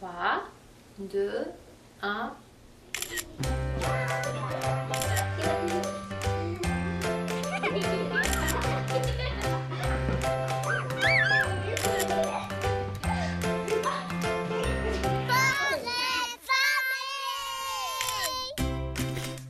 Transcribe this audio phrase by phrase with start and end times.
[0.00, 0.08] 3,
[0.98, 1.30] 2,
[2.00, 2.32] 1.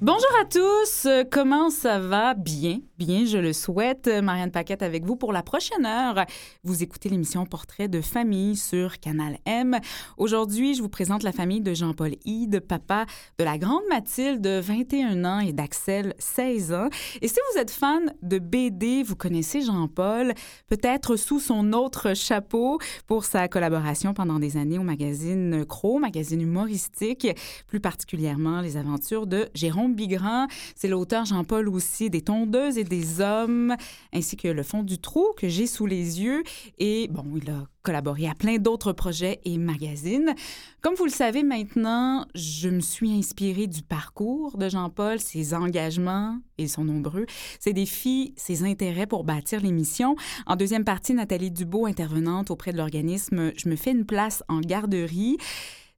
[0.01, 2.35] Bonjour à tous, comment ça va?
[2.35, 4.11] Bien, bien, je le souhaite.
[4.23, 6.27] Marianne Paquette avec vous pour la prochaine heure.
[6.65, 9.79] Vous écoutez l'émission Portrait de famille sur Canal M.
[10.19, 13.07] Aujourd'hui, je vous présente la famille de Jean-Paul Hyde, papa
[13.39, 16.89] de la grande Mathilde, 21 ans, et d'Axel, 16 ans.
[17.23, 20.35] Et si vous êtes fan de BD, vous connaissez Jean-Paul,
[20.69, 26.43] peut-être sous son autre chapeau pour sa collaboration pendant des années au magazine Cro, magazine
[26.43, 27.29] humoristique,
[27.67, 30.49] plus particulièrement les aventures de Jérôme Bigrand.
[30.77, 33.75] C'est l'auteur Jean-Paul aussi des Tondeuses et des Hommes,
[34.13, 36.43] ainsi que Le Fond du Trou que j'ai sous les yeux.
[36.79, 40.35] Et bon, il a collaboré à plein d'autres projets et magazines.
[40.83, 46.39] Comme vous le savez maintenant, je me suis inspirée du parcours de Jean-Paul, ses engagements,
[46.59, 47.25] ils sont nombreux,
[47.59, 50.17] ses défis, ses intérêts pour bâtir l'émission.
[50.47, 54.61] En deuxième partie, Nathalie Dubo, intervenante auprès de l'organisme Je me fais une place en
[54.61, 55.39] garderie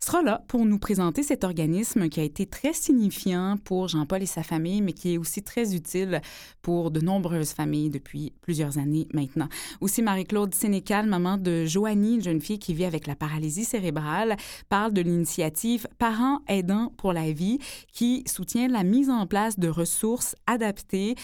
[0.04, 4.26] sera là pour nous présenter cet organisme qui a été très signifiant pour Jean-Paul et
[4.26, 6.20] sa famille, mais qui est aussi très utile
[6.60, 9.48] pour de nombreuses familles depuis plusieurs années maintenant.
[9.80, 14.36] Aussi, Marie-Claude Sénécal, maman de Joanie, une jeune fille qui vit avec la paralysie cérébrale,
[14.68, 17.58] parle de l'initiative Parents aidants pour la vie
[17.92, 21.14] qui soutient la mise en place de ressources adaptées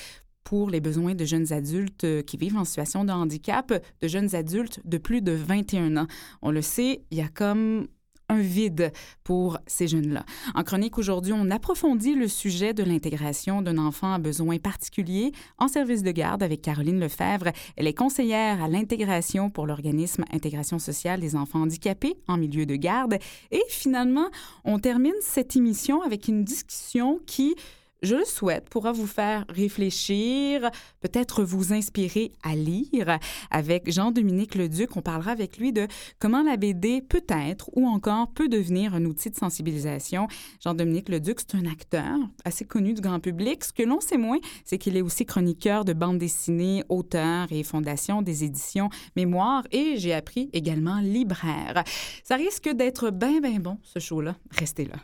[0.45, 3.71] pour les besoins de jeunes adultes qui vivent en situation de handicap,
[4.01, 6.07] de jeunes adultes de plus de 21 ans.
[6.41, 7.87] On le sait, il y a comme
[8.29, 8.93] un vide
[9.25, 10.25] pour ces jeunes-là.
[10.55, 15.69] En chronique aujourd'hui, on approfondit le sujet de l'intégration d'un enfant à besoins particuliers en
[15.69, 17.53] service de garde avec Caroline Lefebvre.
[17.77, 22.77] Elle est conseillère à l'intégration pour l'organisme Intégration sociale des enfants handicapés en milieu de
[22.77, 23.19] garde.
[23.51, 24.29] Et finalement,
[24.65, 27.55] on termine cette émission avec une discussion qui
[28.03, 33.19] je le souhaite, pourra vous faire réfléchir, peut-être vous inspirer à lire.
[33.51, 35.87] Avec Jean-Dominique Leduc, on parlera avec lui de
[36.19, 40.29] comment la BD peut être ou encore peut devenir un outil de sensibilisation.
[40.63, 43.65] Jean-Dominique Leduc, c'est un acteur assez connu du grand public.
[43.65, 47.63] Ce que l'on sait moins, c'est qu'il est aussi chroniqueur de bande dessinée, auteur et
[47.63, 51.83] fondation des éditions Mémoire et j'ai appris également libraire.
[52.25, 54.37] Ça risque d'être bien, bien bon, ce show-là.
[54.53, 54.97] Restez là.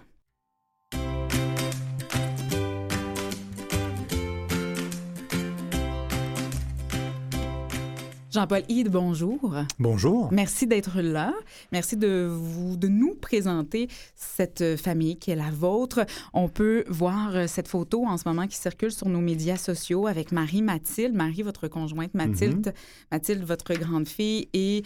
[8.35, 9.55] Jean-Paul Hyde, bonjour.
[9.79, 10.29] Bonjour.
[10.33, 11.33] Merci d'être là.
[11.71, 13.87] Merci de, vous, de nous présenter
[14.17, 16.05] cette famille qui est la vôtre.
[16.33, 20.09] On peut voir euh, cette photo en ce moment qui circule sur nos médias sociaux
[20.09, 23.13] avec Marie-Mathilde, Marie, votre conjointe Mathilde, mm-hmm.
[23.13, 24.83] Mathilde, votre grande fille, et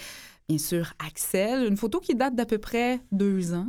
[0.47, 1.67] bien sûr Axel.
[1.67, 3.69] Une photo qui date d'à peu près deux ans.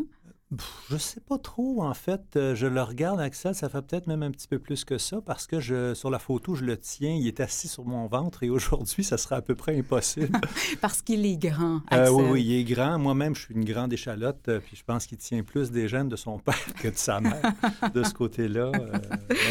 [0.89, 2.35] Je sais pas trop, en fait.
[2.35, 5.21] Euh, je le regarde, Axel, ça fait peut-être même un petit peu plus que ça,
[5.21, 8.41] parce que je, sur la photo, je le tiens, il est assis sur mon ventre,
[8.41, 10.39] et aujourd'hui, ça sera à peu près impossible.
[10.81, 12.13] parce qu'il est grand, euh, Axel.
[12.13, 12.97] oui, oui, il est grand.
[12.97, 16.09] Moi-même, je suis une grande échalote, euh, puis je pense qu'il tient plus des gènes
[16.09, 17.53] de son père que de sa mère,
[17.93, 18.71] de ce côté-là.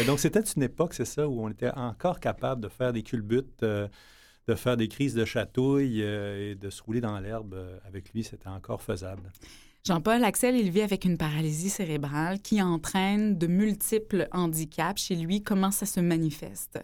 [0.05, 3.63] donc, c'était une époque, c'est ça, où on était encore capable de faire des culbutes
[4.47, 7.55] de faire des crises de chatouille et de se rouler dans l'herbe
[7.85, 9.21] avec lui, c'était encore faisable.
[9.85, 15.41] Jean-Paul Axel, il vit avec une paralysie cérébrale qui entraîne de multiples handicaps chez lui.
[15.41, 16.79] Comment ça se manifeste?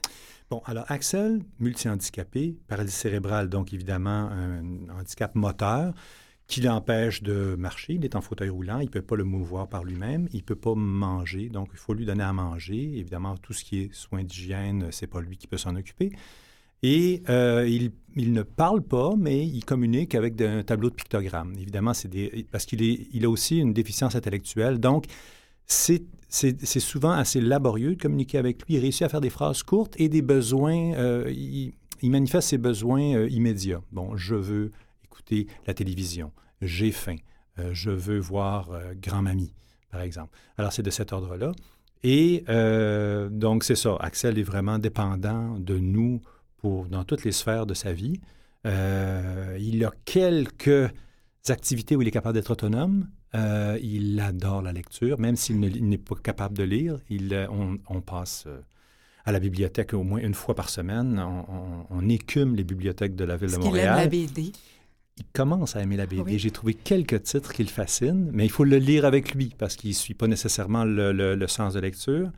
[0.50, 5.94] Bon, alors Axel, multi-handicapé, paralysie cérébrale, donc évidemment un handicap moteur
[6.48, 7.94] qui l'empêche de marcher.
[7.94, 10.44] Il est en fauteuil roulant, il ne peut pas le mouvoir par lui-même, il ne
[10.44, 12.98] peut pas manger, donc il faut lui donner à manger.
[12.98, 16.12] Évidemment, tout ce qui est soins d'hygiène, c'est pas lui qui peut s'en occuper.
[16.88, 17.68] Et euh,
[18.16, 21.56] il, ne parle pas, mais il communique avec un tableau de pictogrammes.
[21.60, 24.80] Évidemment, c'est parce qu'il il a aussi une déficience intellectuelle.
[24.80, 25.06] Donc,
[25.66, 26.04] c'est
[26.80, 28.76] souvent assez laborieux de communiquer avec lui.
[28.76, 30.94] Il réussit à faire des phrases courtes et des besoins.
[30.94, 31.74] Euh, il,
[32.04, 33.82] manifeste ses besoins euh, immédiats.
[33.92, 34.72] Bon, je veux
[35.04, 36.32] écouter la télévision.
[36.62, 37.18] J'ai faim.
[37.72, 38.70] je veux voir
[39.02, 39.54] grand-mamie,
[39.90, 40.38] par exemple.
[40.60, 41.52] Alors, c'est de cet ordre-là.
[42.04, 42.44] Et
[43.32, 43.98] donc, c'est ça.
[44.00, 46.22] Axel est vraiment dépendant de nous
[46.90, 48.20] dans toutes les sphères de sa vie.
[48.66, 50.92] Euh, il a quelques
[51.48, 53.08] activités où il est capable d'être autonome.
[53.36, 57.00] Euh, il adore la lecture, même s'il n'est pas capable de lire.
[57.10, 57.48] Il, euh,
[57.88, 58.48] on, passe
[59.26, 61.20] à la bibliothèque au moins une fois par semaine.
[61.90, 63.76] On, écume les bibliothèques de la ville de Montréal.
[63.76, 64.52] Il aime la BD.
[65.18, 66.38] Il commence à aimer la BD.
[66.38, 69.76] J'ai trouvé quelques titres qui le fascinent, mais il faut le lire avec lui parce
[69.76, 72.32] qu'il ne suit pas nécessairement le sens de lecture.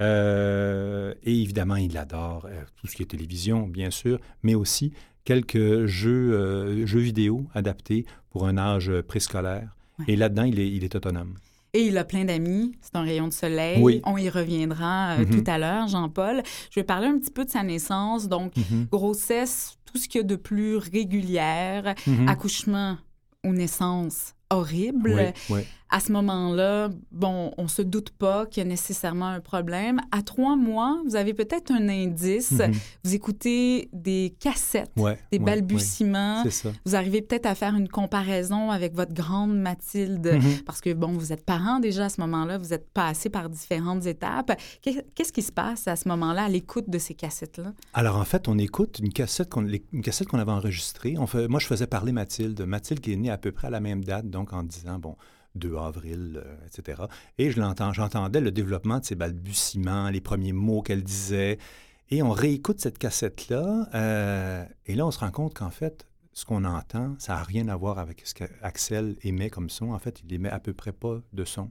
[0.00, 4.92] Euh, et, évidemment, il adore euh, tout ce qui est télévision, bien sûr, mais aussi
[5.24, 9.76] quelques jeux, euh, jeux vidéo adaptés pour un âge préscolaire.
[10.08, 11.34] Et là-dedans, il est, il est autonome.
[11.74, 12.72] Et il a plein d'amis.
[12.82, 13.80] C'est un rayon de soleil.
[13.82, 14.00] Oui.
[14.04, 15.30] On y reviendra euh, Mhm.
[15.44, 16.42] tout à l'heure, Jean-Paul.
[16.70, 18.28] Je vais parler un petit peu de sa naissance.
[18.28, 18.86] Donc, Mhm.
[18.90, 22.28] grossesse, tout ce qu'il y a de plus régulière, Mhm.
[22.28, 22.98] accouchement
[23.44, 25.14] ou naissance horrible.
[25.48, 25.60] Oui, oui.
[25.94, 30.00] À ce moment-là, bon, on se doute pas qu'il y a nécessairement un problème.
[30.10, 32.52] À trois mois, vous avez peut-être un indice.
[32.52, 32.72] Mhm.
[33.04, 36.38] Vous écoutez des cassettes, Ouais, des ouais, balbutiements.
[36.44, 36.50] ouais.
[36.50, 36.72] C'est ça.
[36.86, 40.62] Vous arrivez peut-être à faire une comparaison avec votre grande Mathilde, Mhm.
[40.64, 44.06] parce que, bon, vous êtes parent déjà à ce moment-là, vous êtes passé par différentes
[44.06, 44.52] étapes.
[44.80, 47.74] Qu'est- Qu'est-ce qui se passe à ce moment-là, à l'écoute de ces cassettes-là?
[47.92, 51.16] Alors, en fait, on écoute une cassette qu'on les- une cassette qu'on avait enregistrée.
[51.18, 52.62] On fait, moi, je faisais parler Mathilde.
[52.62, 55.16] Mathilde qui est née à peu près à la même date, donc en disant, bon,
[55.54, 57.02] 2 avril, euh, etc.
[57.38, 61.58] Et je l'entends, j'entendais le développement de ses balbutiements, les premiers mots qu'elle disait.
[62.10, 63.88] Et on réécoute cette cassette-là.
[63.94, 67.68] euh, et là, on se rend compte qu'en fait, ce qu'on entend, ça n'a rien
[67.68, 69.92] à voir avec ce qu'Axel émet comme son.
[69.92, 71.70] En fait, il émet à peu près pas de son.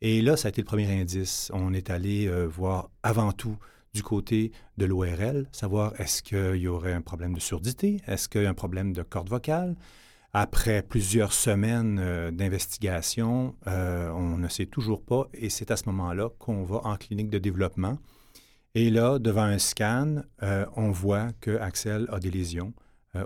[0.00, 1.50] Et là, ça a été le premier indice.
[1.54, 3.56] On est allé euh, voir avant tout
[3.94, 8.42] du côté de l'ORL, savoir est-ce qu'il y aurait un problème de surdité, est-ce qu'il
[8.42, 9.74] y a un problème de corde vocale.
[10.38, 15.84] Après plusieurs semaines euh, d'investigation, euh, on ne sait toujours pas et c'est à ce
[15.86, 17.96] moment-là qu'on va en clinique de développement.
[18.74, 22.74] Et là, devant un scan, euh, on voit que Axel a des lésions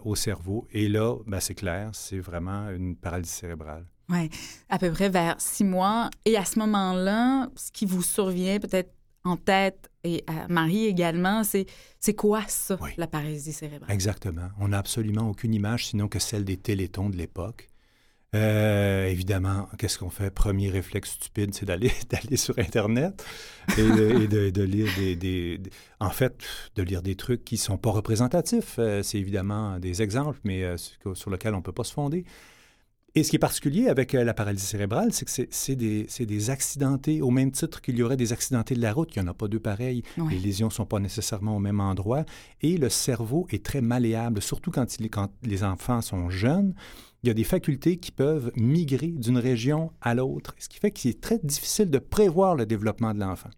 [0.04, 0.68] au cerveau.
[0.70, 3.86] Et là, ben, c'est clair, c'est vraiment une paralysie cérébrale.
[4.08, 4.30] Oui,
[4.68, 6.10] à peu près vers six mois.
[6.24, 11.44] Et à ce moment-là, ce qui vous survient peut-être en tête et à Marie également,
[11.44, 11.66] c'est
[11.98, 12.90] c'est quoi ça, Oui.
[12.96, 13.90] la paralysie cérébrale?
[13.92, 14.48] Exactement.
[14.58, 17.68] On n'a absolument aucune image sinon que celle des télétons de l'époque.
[18.36, 20.30] Euh, évidemment, qu'est-ce qu'on fait?
[20.30, 23.24] Premier réflexe stupide, c'est d'aller d'aller sur Internet
[23.76, 25.60] et de, et de- de lire des, des-
[25.98, 26.36] En fait,
[26.76, 28.76] de lire des trucs qui ne sont pas représentatifs.
[28.78, 31.92] Euh, c'est évidemment des exemples, mais euh, sur, sur lesquels on ne peut pas se
[31.92, 32.24] fonder.
[33.16, 36.50] Et ce qui est particulier avec euh, la paralysie cérébrale, c'est que c'est- des, des
[36.50, 39.30] accidentés, au même titre qu'il y aurait des accidentés de la route, il n'y en
[39.30, 40.02] a pas deux pareils.
[40.28, 42.24] Les lésions ne sont pas nécessairement au même endroit.
[42.60, 46.74] Et le cerveau est très malléable, surtout quand, il quand les enfants sont jeunes.
[47.22, 50.90] Il y a des facultés qui peuvent migrer d'une région à l'autre, ce qui fait
[50.92, 53.50] qu'il est très difficile de prévoir le développement de l'enfant.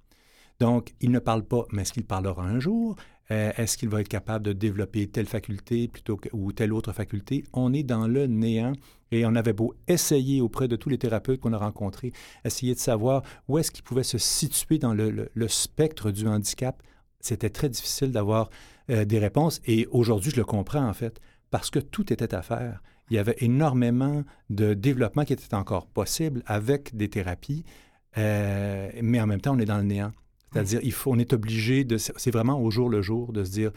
[0.61, 2.97] Donc, il ne parle pas, mais est-ce qu'il parlera un jour?
[3.33, 6.93] Euh, est-ce qu'il va être capable de développer telle faculté plutôt que, ou telle autre
[6.93, 7.45] faculté?
[7.55, 8.75] On est dans le néant
[9.11, 12.13] et on avait beau essayer auprès de tous les thérapeutes qu'on a rencontrés,
[12.45, 16.83] essayer de savoir où est-ce qu'il pouvait se situer dans le spectre du handicap.
[17.21, 18.51] C'était très difficile d'avoir
[18.91, 21.21] euh, des réponses et aujourd'hui, je le comprends en fait,
[21.51, 22.83] parce que tout était à faire.
[23.11, 27.65] Il y avait énormément de développement qui était encore possible avec des thérapies,
[28.19, 30.13] euh, mais en même temps, on est dans le néant.
[30.53, 33.51] C'est-à-dire, il faut, on est obligé de, c'est vraiment au jour le jour de se
[33.51, 33.71] dire,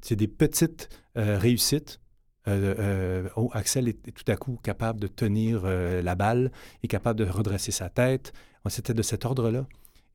[0.00, 0.88] c'est des petites
[1.18, 2.00] euh, réussites.
[2.48, 6.50] Euh, euh, oh, Axel est, est tout à coup capable de tenir euh, la balle,
[6.82, 8.32] est capable de redresser sa tête.
[8.68, 9.66] C'était de cet ordre-là.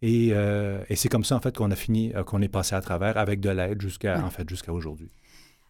[0.01, 3.17] Et, et c'est comme ça, en fait, qu'on a fini, qu'on est passé à travers
[3.17, 4.23] avec de l'aide jusqu'à, Ouais.
[4.23, 5.09] en fait, jusqu'à aujourd'hui.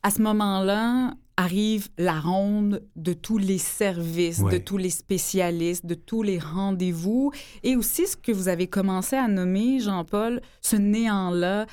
[0.08, 5.96] À ce moment-là, arrive la ronde de tous les services, de tous les spécialistes, de
[5.96, 11.66] tous les rendez-vous, et aussi ce que vous avez commencé à nommer, Jean-Paul, ce néant-là,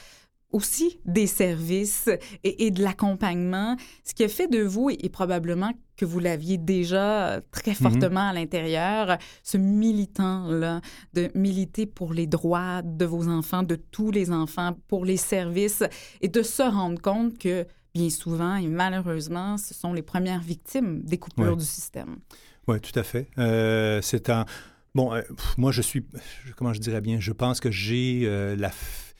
[0.50, 2.10] aussi des services
[2.42, 6.18] et, et de l'accompagnement, ce qui a fait de vous, et, et probablement que vous
[6.18, 10.80] l'aviez déjà très fortement à l'intérieur, ce militant-là,
[11.12, 15.84] de militer pour les droits de vos enfants, de tous les enfants, pour les services,
[16.20, 21.02] et de se rendre compte que bien souvent et malheureusement, ce sont les premières victimes
[21.02, 21.56] des coupures Ouais.
[21.56, 22.16] du système.
[22.66, 23.28] Oui, tout à fait.
[23.38, 24.44] Euh, c'est un.
[24.94, 25.22] Bon, euh,
[25.56, 26.04] moi, je suis.
[26.56, 27.20] Comment je dirais bien?
[27.20, 28.70] Je pense que j'ai euh, la.
[28.70, 29.12] f-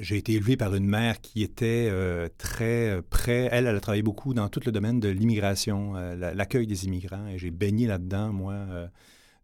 [0.00, 1.88] j'ai été élevé par une mère qui était
[2.36, 3.48] très près.
[3.52, 7.28] Elle, elle a travaillé beaucoup dans tout le domaine de l'immigration, la- l'accueil des immigrants,
[7.28, 8.54] et j'ai baigné là-dedans, moi.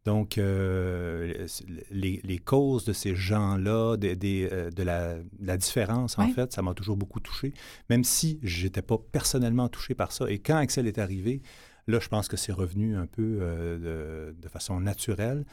[0.05, 1.47] Donc, euh,
[1.91, 6.63] les, les causes de ces gens-là, euh, de, la, de la différence, en fait, ça
[6.63, 7.53] m'a toujours beaucoup touché,
[7.91, 10.31] même si je n'étais pas personnellement touché par ça.
[10.31, 11.43] Et quand Axel est arrivé,
[11.87, 15.45] Là, je pense que c'est revenu un peu euh, de, de façon naturelle.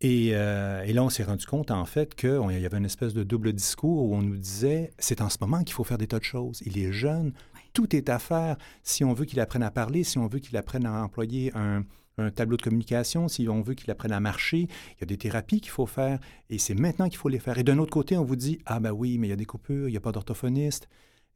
[0.00, 3.12] Et, euh, et là, on s'est rendu compte, en fait, qu'il y avait une espèce
[3.12, 6.06] de double discours où on nous disait c'est en ce moment qu'il faut faire des
[6.06, 6.62] tas de choses.
[6.64, 7.34] Il est jeune,
[7.74, 8.56] tout est à faire.
[8.82, 11.84] Si on veut qu'il apprenne à parler, si on veut qu'il apprenne à employer un,
[12.20, 15.16] un tableau de communication, si on veut qu'il apprenne à marcher, il y a des
[15.16, 17.58] thérapies qu'il faut faire et c'est maintenant qu'il faut les faire.
[17.58, 19.44] Et d'un autre côté, on vous dit ah ben oui, mais il y a des
[19.44, 20.88] coupures, il n'y a pas d'orthophoniste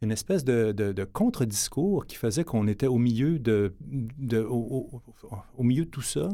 [0.02, 4.54] une espèce de, de, de contre-discours qui faisait qu'on était au milieu de, de au,
[4.92, 5.02] au,
[5.56, 6.28] au, milieu de tout ça,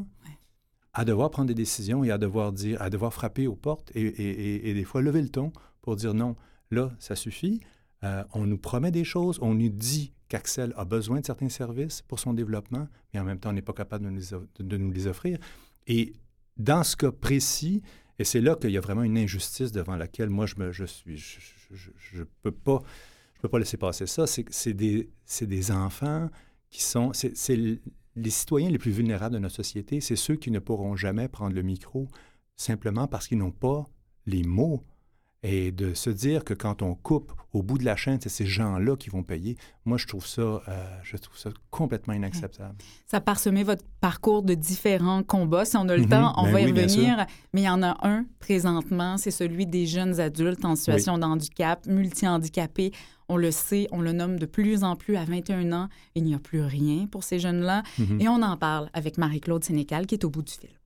[0.93, 4.03] à devoir prendre des décisions et à devoir dire, à devoir frapper aux portes et,
[4.03, 5.53] et, et, et, des fois lever le ton
[5.83, 6.37] pour dire non,
[6.71, 7.61] là, ça suffit.
[8.03, 12.01] Euh, on nous promet des choses, on nous dit qu'Axel a besoin de certains services
[12.01, 15.39] pour son développement, mais en même temps, on n'est pas capable de nous, les, offrir.
[15.87, 16.15] Et
[16.57, 17.83] dans ce cas précis,
[18.19, 22.23] et c'est là qu'il y a vraiment une injustice devant laquelle moi je me je
[22.43, 22.81] peux pas
[23.35, 24.27] je peux pas laisser passer ça.
[24.27, 26.31] C'est des c'est des enfants
[26.71, 27.57] qui sont c'est
[28.17, 31.55] les citoyens les plus vulnérables de notre société, c'est ceux qui ne pourront jamais prendre
[31.55, 32.09] le micro
[32.57, 33.87] simplement parce qu'ils n'ont pas
[34.27, 34.85] les mots
[35.43, 38.47] et de se dire que quand on coupe au bout de la chaîne, c'est ces
[38.47, 39.57] gens-là qui vont payer.
[39.85, 40.61] Moi, je trouve ça, euh,
[41.03, 42.77] je trouve ça complètement inacceptable.
[43.07, 45.65] Ça a parsemé votre parcours de différents combats.
[45.65, 46.09] Si on a le mhm.
[46.11, 47.27] temps, on ben va y revenir.
[47.53, 51.25] Mais il y en a un présentement, c'est celui des jeunes adultes en situation de
[51.25, 52.93] handicap, multi-handicapés.
[53.29, 55.89] On le sait, on le nomme de plus en plus à 21 ans.
[56.15, 57.83] Il n'y a plus rien pour ces jeunes-là.
[57.99, 58.21] Mhm.
[58.21, 60.80] Et on en parle avec Marie-Claude Sénécal qui est au bout du fil.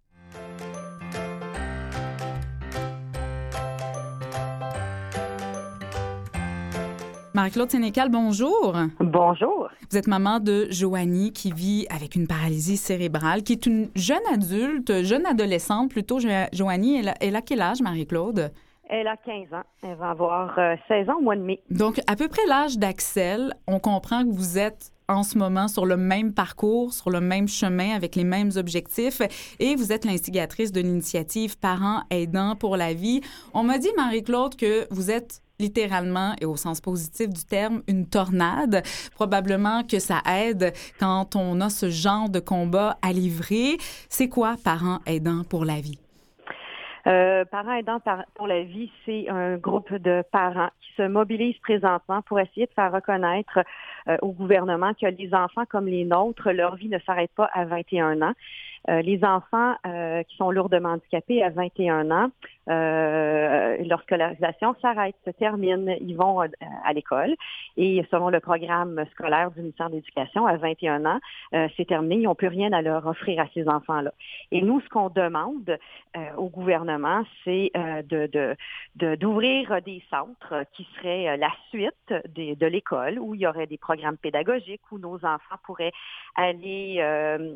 [7.35, 8.77] Marie-Claude Sénécal, bonjour.
[9.01, 9.69] Bonjour.
[9.91, 14.25] Vous êtes maman de Joanie qui vit avec une paralysie cérébrale, qui est une jeune
[14.33, 16.21] adulte, jeune adolescente plutôt.
[16.53, 18.53] Joanie, elle a, quel âge, Marie-Claude?
[18.89, 19.65] Elle a 15 ans.
[19.83, 20.55] Elle va avoir
[20.87, 21.61] 16 euh, ans au mois de mai.
[21.71, 25.87] Donc, à peu près l'âge d'Axel, on comprend que vous êtes en ce moment sur
[25.87, 29.21] le même parcours, sur le même chemin, avec les mêmes objectifs.
[29.59, 33.23] Et vous êtes l'instigatrice de l'initiative Parents aidants pour la vie.
[33.55, 38.07] On m'a dit, Marie-Claude, que vous êtes littéralement et au sens positif du terme une
[38.07, 38.83] tornade.
[39.15, 43.77] Probablement que ça aide quand on a ce genre de combat à livrer.
[44.09, 45.99] C'est quoi Parents aidants pour la vie?
[47.07, 48.01] Euh, parents aidants
[48.35, 52.73] pour la vie, c'est un groupe de parents qui se mobilisent présentement pour essayer de
[52.73, 53.61] faire reconnaître
[54.09, 57.67] euh, au gouvernement que les enfants comme les nôtres, leur vie ne s'arrête pas à
[57.67, 58.33] 21 ans.
[58.91, 62.29] Euh, les enfants euh, qui sont lourdement handicapés à 21 ans,
[62.69, 67.35] euh, leur scolarisation s'arrête, se termine, ils vont à l'école
[67.77, 71.21] et selon le programme scolaire du ministère de l'Éducation, à 21 ans,
[71.77, 74.13] c'est terminé, ils n'ont plus rien à leur offrir à ces enfants-là.
[74.51, 75.79] Et nous, ce qu'on demande
[76.37, 78.57] au gouvernement, c'est de,
[79.17, 83.79] d'ouvrir des centres qui seraient la suite de, de l'école, où il y aurait des
[83.79, 85.93] programmes pédagogiques, où nos enfants pourraient
[86.37, 87.05] aller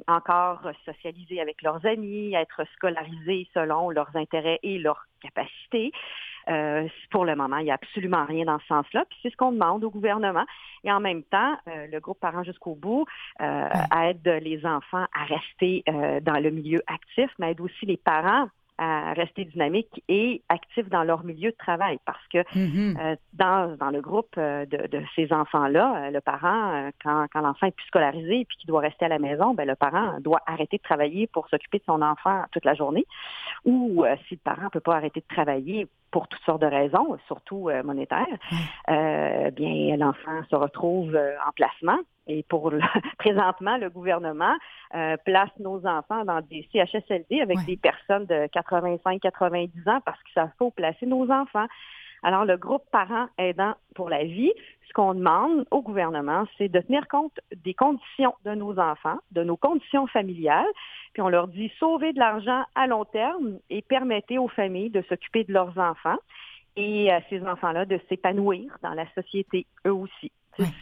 [0.07, 5.93] encore socialiser avec leurs amis, être scolarisés selon leurs intérêts et leurs capacités.
[6.49, 9.05] Euh, pour le moment, il n'y a absolument rien dans ce sens-là.
[9.09, 10.45] Puis c'est ce qu'on demande au gouvernement.
[10.85, 13.05] Et en même temps, euh, le groupe Parents jusqu'au bout
[13.41, 13.69] euh,
[14.03, 15.85] aide les enfants à rester
[16.23, 21.03] dans le milieu actif, mais aide aussi les parents à rester dynamiques et actifs dans
[21.03, 22.97] leur milieu de travail parce que mm-hmm.
[23.01, 27.41] euh, dans, dans le groupe euh, de, de ces enfants-là, euh, le parent, quand, quand
[27.41, 30.21] l'enfant est plus scolarisé et puis qu'il doit rester à la maison, ben, le parent
[30.21, 33.05] doit arrêter de travailler pour s'occuper de son enfant toute la journée.
[33.65, 37.19] Ou si le parent ne peut pas arrêter de travailler pour toutes sortes de raisons,
[37.27, 38.27] surtout monétaires,
[38.87, 41.99] bien l'enfant se retrouve en placement.
[42.29, 42.79] Et pour le,
[43.19, 44.55] présentement, le gouvernement
[44.95, 50.31] euh, place nos enfants dans des CHSLD avec des personnes de 85-90 ans parce que
[50.35, 51.67] ça faut placer nos enfants.
[52.23, 54.53] Alors, le groupe Parents aidants pour la vie,
[54.89, 59.43] ce qu'on demande au gouvernement, c'est de tenir compte des conditions de nos enfants, de
[59.45, 60.67] nos conditions familiales,
[61.13, 65.03] puis on leur dit sauvez de l'argent à long terme et permettez aux familles de
[65.03, 66.19] s'occuper de leurs enfants
[66.77, 70.33] et à ces enfants-là de s'épanouir dans la société, eux aussi.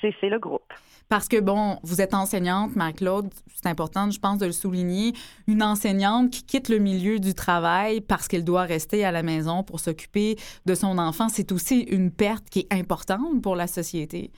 [0.00, 0.72] C'est le groupe.
[1.08, 5.14] Parce que, bon, vous êtes enseignante, Marie-Claude, c'est important, je pense, de le souligner.
[5.46, 9.62] Une enseignante qui quitte le milieu du travail parce qu'elle doit rester à la maison
[9.62, 10.36] pour s'occuper
[10.66, 14.32] de son enfant, c'est aussi une perte qui est importante pour la société.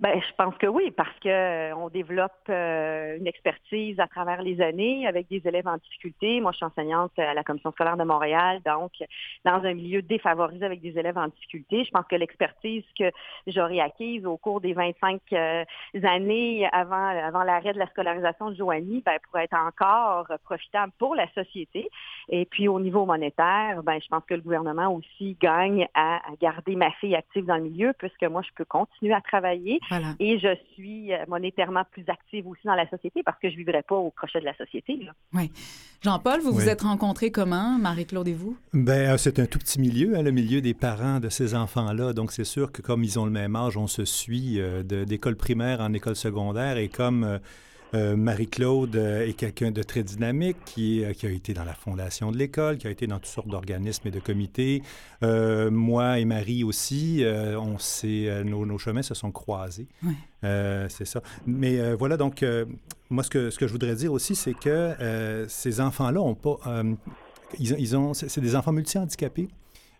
[0.00, 4.42] Ben, je pense que oui, parce que euh, on développe euh, une expertise à travers
[4.42, 6.40] les années avec des élèves en difficulté.
[6.40, 8.90] Moi, je suis enseignante à la Commission scolaire de Montréal, donc
[9.44, 11.84] dans un milieu défavorisé avec des élèves en difficulté.
[11.84, 13.12] Je pense que l'expertise que
[13.46, 15.64] j'aurais acquise au cours des 25 euh,
[16.02, 21.14] années avant, avant l'arrêt de la scolarisation de Joanie, ben, pourrait être encore profitable pour
[21.14, 21.88] la société.
[22.28, 26.74] Et puis, au niveau monétaire, ben, je pense que le gouvernement aussi gagne à garder
[26.74, 29.80] ma fille active dans le milieu, puisque moi, je peux continuer à travailler
[30.18, 33.58] et je suis euh, monétairement plus active aussi dans la société parce que je ne
[33.58, 34.98] vivrais pas au crochet de la société.
[35.32, 35.50] Oui.
[36.02, 38.58] Jean-Paul, vous vous êtes rencontrés comment, Marie-Claude et vous?
[38.74, 42.12] Ben, euh, c'est un tout petit milieu, hein, le milieu des parents de ces enfants-là.
[42.12, 45.36] Donc, c'est sûr que comme ils ont le même âge, on se suit euh, d'école
[45.36, 47.24] primaire en école secondaire et comme...
[47.24, 47.38] Euh,
[48.16, 52.36] Marie-Claude euh, est quelqu'un de très dynamique qui, qui, a été dans la fondation de
[52.36, 54.82] l'école, qui a été dans toutes sortes d'organismes et de comités.
[55.22, 57.76] Euh, moi et Marie aussi, on
[58.44, 59.86] nos, nos, chemins se sont croisés.
[60.42, 61.22] c'est ça.
[61.46, 62.44] Mais voilà, donc,
[63.10, 66.58] moi, ce que, ce que je voudrais dire aussi, c'est que ces enfants-là ont pas...
[67.58, 69.48] ils, ils, ont, c'est des enfants multi-handicapés.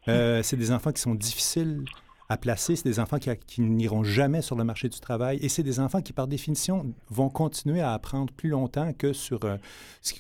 [0.07, 1.85] c'est des enfants qui sont difficiles
[2.29, 2.77] à placer.
[2.77, 5.81] C'est des enfants qui, qui n'iront jamais sur le marché du travail et c'est des
[5.81, 9.57] enfants qui, par définition, vont continuer à apprendre plus longtemps que, sur, euh,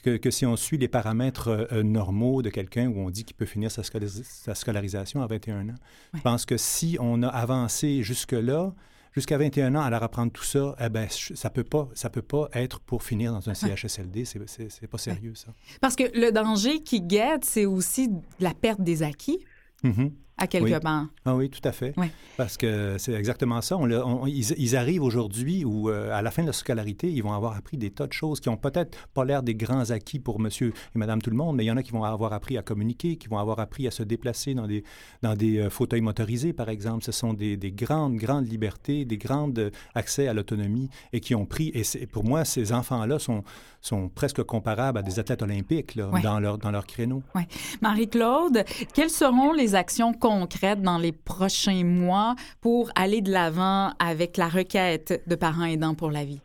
[0.02, 3.36] que, que, si on suit les paramètres euh, normaux de quelqu'un où on dit qu'il
[3.36, 5.66] peut finir sa, sa, scolarisation à 21 ans.
[5.68, 5.74] Ouais.
[6.14, 8.72] Je pense que si on a avancé jusque-là,
[9.12, 12.22] jusqu'à 21 ans, à leur apprendre tout ça, eh ben, ça peut pas, ça peut
[12.22, 14.24] pas être pour finir dans un CHSLD.
[14.24, 15.48] C'est pas sérieux, ça.
[15.80, 19.38] Parce que le danger qui guette, c'est aussi la perte des acquis.
[19.84, 20.80] Mm-hmm à quelque oui.
[20.80, 21.06] part.
[21.24, 21.94] Ah oui, tout à fait.
[21.96, 22.06] Oui.
[22.36, 23.76] Parce que c'est exactement ça.
[23.76, 27.22] On, on, ils, ils, arrivent aujourd'hui où, euh, à la fin de leur scolarité, ils
[27.22, 30.18] vont avoir appris des tas de choses qui n'ont peut-être pas l'air des grands acquis
[30.18, 32.32] pour monsieur et madame tout le monde, mais il y en a qui vont avoir
[32.32, 34.82] appris à communiquer, qui vont avoir appris à se déplacer dans des,
[35.22, 37.04] dans des euh, fauteuils motorisés, par exemple.
[37.04, 39.50] Ce sont des, des grandes, grandes libertés, des grands
[39.94, 41.70] accès à l'autonomie et qui ont pris.
[41.74, 43.44] Et pour moi, ces enfants-là sont,
[43.80, 46.22] sont presque comparables à des athlètes olympiques là, oui.
[46.22, 47.22] dans, leur, dans leur créneau.
[47.34, 47.42] Oui.
[47.82, 48.64] Marie-Claude,
[48.94, 54.48] quelles seront les actions concrètes dans les prochains mois pour aller de l'avant avec la
[54.48, 56.40] requête de parents aidants pour la vie?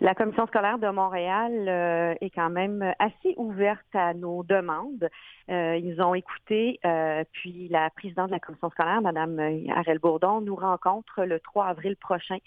[0.00, 5.08] La commission scolaire de Montréal euh, est quand même assez ouverte à nos demandes.
[5.50, 9.38] Euh, ils ont écouté, euh, puis la présidente de la commission scolaire, Mme
[9.74, 12.38] Arel Bourdon, nous rencontre le 3 avril prochain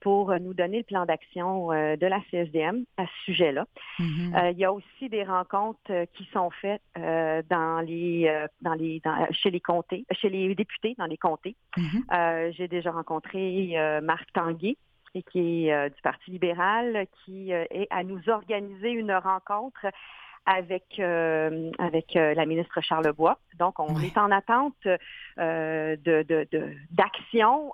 [0.00, 3.66] pour nous donner le plan d'action euh, de la CSDM à ce sujet-là.
[3.98, 4.52] Mm-hmm.
[4.52, 9.26] il y a aussi des rencontres qui sont faites euh, dans les, dans les, dans,
[9.30, 11.56] chez les comtés, chez les députés dans les comtés.
[11.76, 12.52] Mm-hmm.
[12.52, 14.76] J'ai déjà rencontré Marc Tanguay,
[15.14, 19.86] et qui est euh, du Parti libéral, qui euh, est à nous organiser une rencontre
[20.46, 23.38] avec euh, avec la ministre Charlebois.
[23.58, 24.06] Donc, on oui.
[24.06, 27.72] est en attente de, de, de, d'action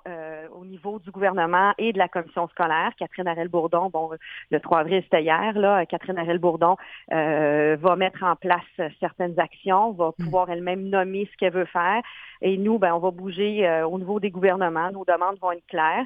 [0.53, 2.91] au niveau du gouvernement et de la commission scolaire.
[2.97, 4.11] Catherine Arel-Bourdon, bon,
[4.51, 6.75] le 3 avril, c'était hier, là, Catherine Arel-Bourdon
[7.09, 8.61] va mettre en place
[8.99, 10.51] certaines actions, va pouvoir mm.
[10.51, 12.01] elle-même nommer ce qu'elle veut faire.
[12.41, 14.91] Et nous, ben, on va bouger au niveau des gouvernements.
[14.91, 16.05] Nos demandes vont être claires.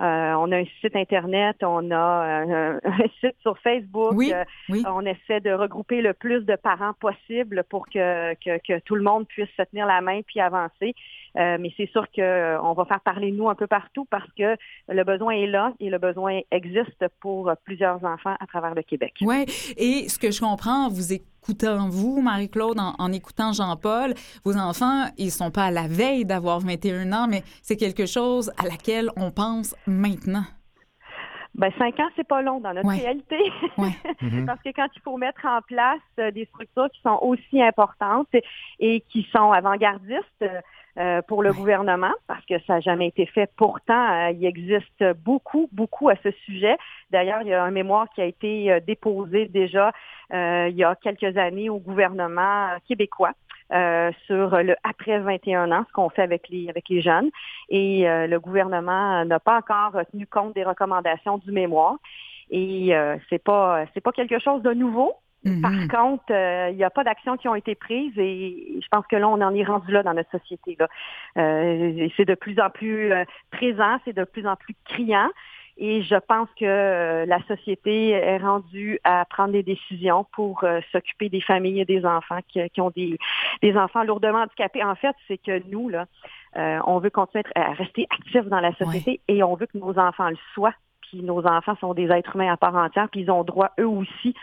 [0.00, 4.12] Euh, on a un site Internet, on a un, un site sur Facebook.
[4.14, 4.82] Oui, euh, oui.
[4.86, 9.02] On essaie de regrouper le plus de parents possible pour que, que, que, tout le
[9.02, 10.94] monde puisse se tenir la main puis avancer.
[11.36, 14.56] Euh, mais c'est sûr qu'on va faire parler nous un peu partout parce que
[14.88, 19.14] le besoin est là et le besoin existe pour plusieurs enfants à travers le Québec.
[19.20, 19.44] Oui,
[19.76, 24.14] et ce que je comprends, vous écoutant vous, Marie-Claude, en, en, écoutant Jean-Paul,
[24.44, 28.50] vos enfants, ils sont pas à la veille d'avoir 21 ans, mais c'est quelque chose
[28.58, 30.44] à laquelle on pense maintenant.
[31.54, 32.98] Ben, cinq ans, c'est pas long dans notre ouais.
[32.98, 33.36] réalité.
[33.76, 33.96] Ouais.
[34.46, 38.28] Parce que quand il faut mettre en place euh, des structures qui sont aussi importantes
[38.78, 40.44] et qui sont avant-gardistes
[40.98, 43.50] euh, pour le gouvernement, parce que ça n'a jamais été fait.
[43.56, 46.76] Pourtant, euh, il existe beaucoup, beaucoup à ce sujet.
[47.10, 49.92] D'ailleurs, il y a un mémoire qui a été euh, déposé déjà
[50.32, 53.32] euh, il y a quelques années au gouvernement québécois.
[53.72, 57.30] Euh, sur le après 21 ans, ce qu'on fait avec les avec les jeunes.
[57.68, 61.94] Et euh, le gouvernement n'a pas encore tenu compte des recommandations du mémoire.
[62.50, 65.14] Et euh, c'est pas c'est pas quelque chose de nouveau.
[65.62, 66.24] Par contre,
[66.70, 69.40] il n'y a pas d'actions qui ont été prises et je pense que là, on
[69.40, 70.76] en est rendu là dans notre société.
[70.78, 70.88] Là.
[71.38, 73.12] Euh, c'est de plus en plus
[73.50, 75.30] présent, c'est de plus en plus criant.
[75.82, 80.80] Et je pense que euh, la société est rendue à prendre des décisions pour euh,
[80.92, 83.18] s'occuper des familles et des enfants qui, qui ont des,
[83.62, 84.84] des, enfants lourdement handicapés.
[84.84, 86.04] En fait, c'est que nous, là,
[86.58, 89.36] euh, on veut continuer à rester actifs dans la société ouais.
[89.36, 90.74] et on veut que nos enfants le soient.
[91.08, 93.88] Puis nos enfants sont des êtres humains à part entière, puis ils ont droit eux
[93.88, 94.34] aussi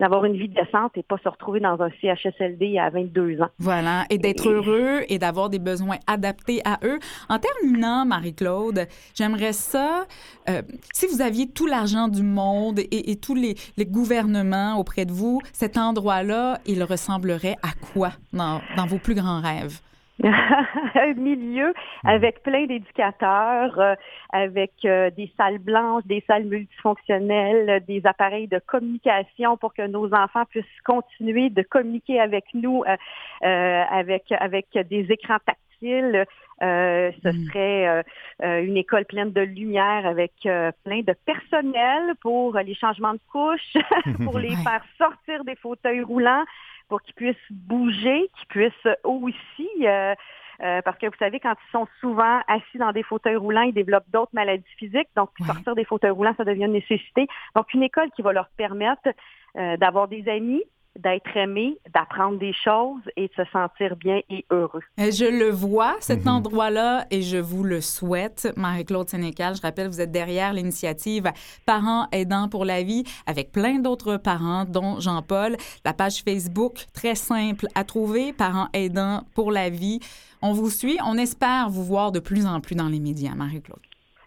[0.00, 3.48] d'avoir une vie décente et pas se retrouver dans un CHSLD à 22 ans.
[3.58, 6.98] Voilà, et d'être heureux et d'avoir des besoins adaptés à eux.
[7.28, 10.06] En terminant, Marie-Claude, j'aimerais ça,
[10.48, 15.04] euh, si vous aviez tout l'argent du monde et, et tous les, les, gouvernements auprès
[15.04, 19.80] de vous, cet endroit-là, il ressemblerait à quoi dans, dans vos plus grands rêves?
[20.22, 21.74] Un milieu
[22.04, 23.94] avec plein d'éducateurs, euh,
[24.32, 30.12] avec euh, des salles blanches, des salles multifonctionnelles, des appareils de communication pour que nos
[30.14, 36.24] enfants puissent continuer de communiquer avec nous, euh, avec avec des écrans tactiles.
[36.60, 37.46] ce Mm.
[37.46, 38.04] serait
[38.40, 43.76] une école pleine de lumière avec plein de personnel pour les changements de couches,
[44.24, 46.44] pour les faire sortir des fauteuils roulants
[46.88, 50.14] pour qu'ils puissent bouger, qu'ils puissent aussi, euh,
[50.62, 53.74] euh, parce que vous savez, quand ils sont souvent assis dans des fauteuils roulants, ils
[53.74, 55.08] développent d'autres maladies physiques.
[55.16, 57.26] Donc, sortir des fauteuils roulants, ça devient une nécessité.
[57.56, 59.08] Donc, une école qui va leur permettre
[59.56, 60.62] euh, d'avoir des amis,
[60.98, 64.82] d'être aimé, d'apprendre des choses et de se sentir bien et heureux.
[64.96, 66.32] Je le vois, cet Mhm.
[66.32, 68.52] endroit-là, et je vous le souhaite.
[68.56, 71.30] Marie-Claude Sénécal, je rappelle, vous êtes derrière l'initiative
[71.66, 75.56] Parents aidants pour la vie, avec plein d'autres parents, dont Jean-Paul.
[75.84, 80.00] La page Facebook, très simple à trouver, Parents aidants pour la vie.
[80.42, 80.98] On vous suit.
[81.04, 83.80] On espère vous voir de plus en plus dans les médias, Marie-Claude.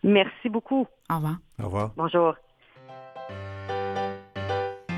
[0.03, 0.85] Merci beaucoup.
[1.09, 1.37] Au revoir.
[1.61, 1.91] Au revoir.
[1.95, 2.33] Bonjour.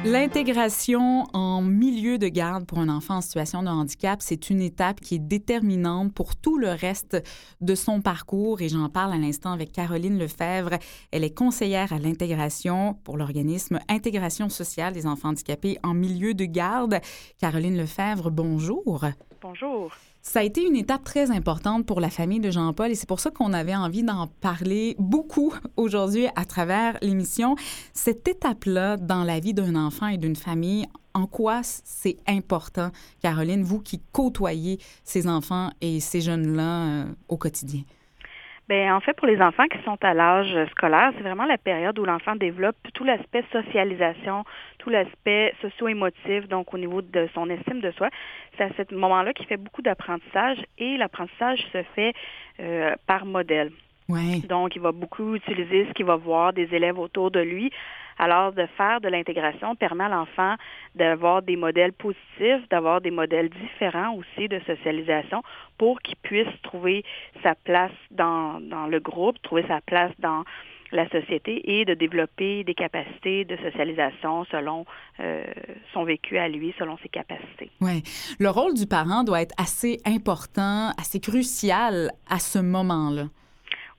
[0.05, 5.01] L'intégration en milieu de garde pour un enfant en situation de handicap, c'est une étape
[5.01, 7.21] qui est déterminante pour tout le reste
[7.59, 10.79] de son parcours et j'en parle à l'instant avec Caroline Lefebvre.
[11.12, 16.45] Elle est conseillère à l'intégration pour l'organisme Intégration sociale des enfants handicapés en milieu de
[16.45, 17.01] garde.
[17.38, 19.05] Caroline Lefebvre, bonjour.
[19.41, 19.91] Bonjour.
[20.21, 23.19] Ça a été une étape très importante pour la famille de Jean-Paul et c'est pour
[23.19, 27.55] ça qu'on avait envie d'en parler beaucoup aujourd'hui à travers l'émission.
[27.93, 33.63] Cette étape-là dans la vie d'un enfant et d'une famille, en quoi c'est important, Caroline,
[33.63, 37.82] vous qui côtoyez ces enfants et ces jeunes-là euh, au quotidien?
[38.69, 41.97] Bien, en fait, pour les enfants qui sont à l'âge scolaire, c'est vraiment la période
[41.97, 44.43] où l'enfant développe tout l'aspect socialisation,
[44.77, 48.10] tout l'aspect socio-émotif, donc au niveau de son estime de soi.
[48.55, 52.13] C'est à ce moment-là qu'il fait beaucoup d'apprentissage et l'apprentissage se fait
[52.60, 53.71] euh, par modèle.
[54.08, 54.39] Ouais.
[54.47, 57.71] Donc, il va beaucoup utiliser ce qu'il va voir des élèves autour de lui.
[58.19, 60.55] Alors, de faire de l'intégration permet à l'enfant
[60.95, 65.41] d'avoir des modèles positifs, d'avoir des modèles différents aussi de socialisation
[65.77, 67.05] pour qu'il puisse trouver
[67.41, 70.43] sa place dans, le groupe, trouver sa place dans
[70.91, 74.86] la société et de développer des capacités de socialisation selon
[75.19, 75.43] euh,
[75.93, 77.69] son vécu à lui, selon ses capacités.
[77.79, 78.03] Oui.
[78.39, 83.25] Le rôle du parent doit être assez important, assez crucial à ce moment-là.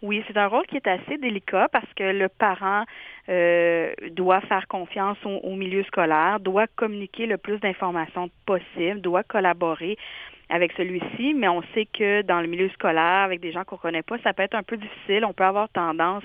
[0.03, 2.85] Oui, c'est un rôle qui est assez délicat parce que le parent
[3.29, 9.23] euh, doit faire confiance au, au, milieu scolaire, doit communiquer le plus d'informations possible, doit
[9.23, 9.99] collaborer
[10.49, 13.81] avec celui-ci, mais on sait que dans le milieu scolaire, avec des gens qu'on ne
[13.81, 15.25] connaît pas, ça peut être un peu difficile.
[15.25, 16.25] On peut avoir tendance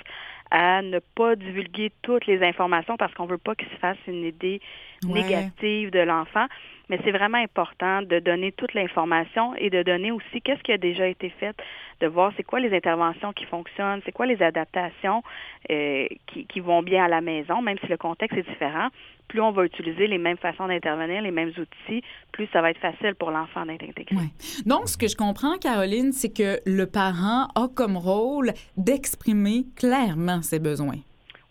[0.51, 3.97] à ne pas divulguer toutes les informations parce qu'on ne veut pas qu'il se fasse
[4.07, 4.61] une idée
[5.03, 5.21] Ouais.
[5.21, 6.45] négative de l'enfant.
[6.89, 10.77] Mais c'est vraiment important de donner toute l'information et de donner aussi qu'est-ce qui a
[10.77, 11.55] déjà été fait,
[12.01, 15.23] de voir c'est quoi les interventions qui fonctionnent, c'est quoi les adaptations
[15.71, 18.89] euh, qui, qui vont bien à la maison, même si le contexte est différent.
[19.27, 22.79] Plus on va utiliser les mêmes façons d'intervenir, les mêmes outils, plus ça va être
[22.79, 24.15] facile pour l'enfant d'être intégré.
[24.15, 24.29] Ouais.
[24.67, 30.41] Donc, ce que je comprends, Caroline, c'est que le parent a comme rôle d'exprimer clairement
[30.43, 30.97] ses besoins.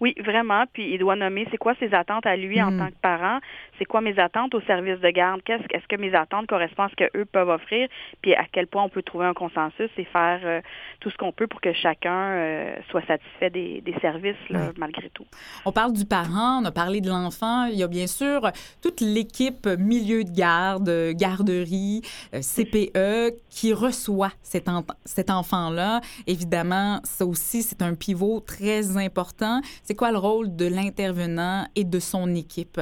[0.01, 0.65] Oui, vraiment.
[0.73, 2.79] Puis il doit nommer c'est quoi ses attentes à lui en Mm.
[2.79, 3.39] tant que parent,
[3.79, 6.91] c'est quoi mes attentes au service de garde, qu'est-ce est-ce que mes attentes correspondent à
[6.91, 7.89] ce qu'eux peuvent offrir,
[8.23, 10.61] puis à quel point on peut trouver un consensus et faire euh,
[11.01, 15.11] tout ce qu'on peut pour que chacun euh, soit satisfait des, des services là, malgré
[15.11, 15.27] tout.
[15.65, 17.65] On parle du parent, on a parlé de l'enfant.
[17.67, 18.51] Il y a bien sûr
[18.83, 26.01] toute l'équipe milieu de garde, euh, garderie, CPE qui reçoit cet, en- cet enfant-là.
[26.27, 29.61] Évidemment, ça aussi, c'est un pivot très important.
[29.83, 32.81] C'est quoi le rôle de l'intervenant et de son équipe?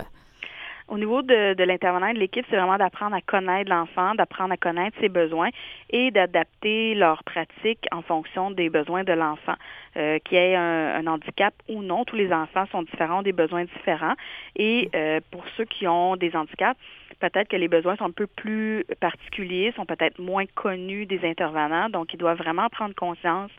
[0.92, 4.58] Au niveau de, de l'intervenant de l'équipe, c'est vraiment d'apprendre à connaître l'enfant, d'apprendre à
[4.58, 5.48] connaître ses besoins
[5.88, 9.54] et d'adapter leurs pratiques en fonction des besoins de l'enfant.
[9.96, 13.32] Euh, qu'il ait un, un handicap ou non, tous les enfants sont différents, ont des
[13.32, 14.12] besoins différents.
[14.54, 16.78] Et euh, pour ceux qui ont des handicaps,
[17.20, 21.88] peut-être que les besoins sont un peu plus particuliers, sont peut-être moins connus des intervenants.
[21.88, 23.50] Donc, ils doivent vraiment prendre conscience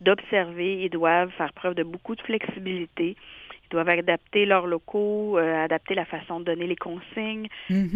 [0.00, 3.14] d'observer, ils doivent faire preuve de beaucoup de flexibilité.
[3.70, 7.86] Ils doivent adapter leurs locaux, euh, adapter la façon de donner les consignes, Mhm.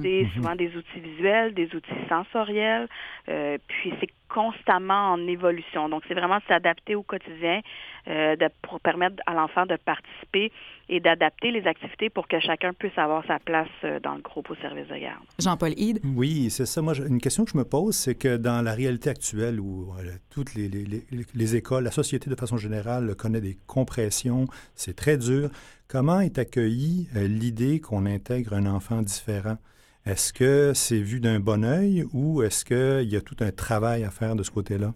[0.00, 2.86] utiliser souvent des outils visuels, des outils sensoriels,
[3.28, 5.88] euh, puis c'est constamment en évolution.
[5.88, 7.60] Donc, c'est vraiment de s'adapter au quotidien
[8.08, 10.46] euh, de, pour permettre à l'enfant de participer
[10.88, 14.50] et d'adapter les activités pour que chacun puisse avoir sa place euh, dans le groupe
[14.50, 15.24] au service de garde.
[15.38, 16.00] Jean-Paul Hyde.
[16.20, 16.82] Oui, c'est ça.
[16.82, 20.10] Moi, une question que je me pose, c'est que dans la réalité actuelle où euh,
[20.34, 24.96] toutes les, les- les- les écoles, la société de façon générale connaît des compressions, c'est
[24.96, 25.48] très dur.
[25.88, 29.58] Comment est accueillie euh, l'idée qu'on intègre un enfant différent?
[30.06, 34.04] Est-ce que c'est vu d'un bon œil ou est-ce qu'il y a tout un travail
[34.04, 34.92] à faire de ce côté-là?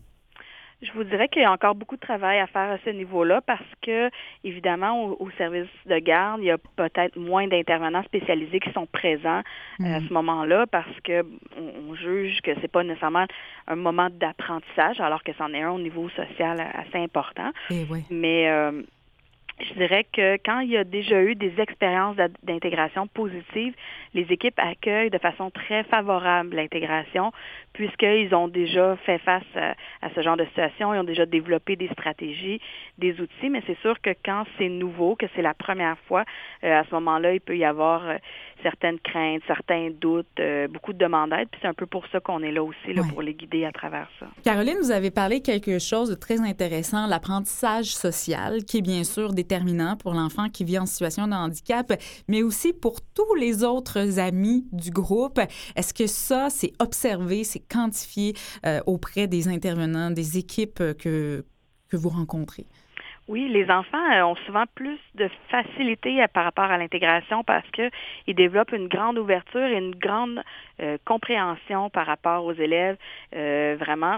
[0.81, 3.41] Je vous dirais qu'il y a encore beaucoup de travail à faire à ce niveau-là
[3.41, 4.11] parce que,
[4.45, 8.87] évidemment, au, au service de garde, il y a peut-être moins d'intervenants spécialisés qui sont
[8.87, 9.43] présents
[9.81, 11.23] euh, à ce moment-là parce que
[11.57, 13.27] on, on juge que c'est pas nécessairement
[13.67, 17.51] un moment d'apprentissage, alors que c'en est un au niveau social assez important.
[17.71, 17.85] Eh.
[18.11, 18.83] Mais euh,
[19.61, 23.75] je dirais que quand il y a déjà eu des expériences d'intégration positives,
[24.15, 27.33] les équipes accueillent de façon très favorable l'intégration
[27.79, 31.77] puisqu'ils ont déjà fait face à, à ce genre de situation, ils ont déjà développé
[31.77, 32.61] des stratégies,
[32.99, 36.25] des outils, mais c'est sûr que quand c'est nouveau, que c'est la première fois,
[36.65, 38.17] euh, à ce moment-là, il peut y avoir euh,
[38.65, 41.49] certaines craintes, certains doutes, euh, beaucoup de demandes d'aide.
[41.53, 43.71] Puis c'est un peu pour ça qu'on est là aussi, là, pour les guider à
[43.71, 44.27] travers ça.
[44.43, 49.33] Caroline, vous avez parlé quelque chose de très intéressant, l'apprentissage social, qui est bien sûr
[49.33, 51.93] déterminant pour l'enfant qui vit en situation de handicap,
[52.27, 55.39] mais aussi pour tous les autres amis du groupe.
[55.77, 58.35] Est-ce que ça, c'est observé, c'est quantifié
[58.67, 61.45] euh, auprès des intervenants, des équipes que,
[61.89, 62.67] que vous rencontrez?
[63.29, 68.35] Oui, les enfants euh, ont souvent plus de facilité par rapport à l'intégration parce qu'ils
[68.35, 70.43] développent une grande ouverture et une grande
[70.81, 72.97] euh, compréhension par rapport aux élèves.
[73.37, 74.17] Euh, vraiment,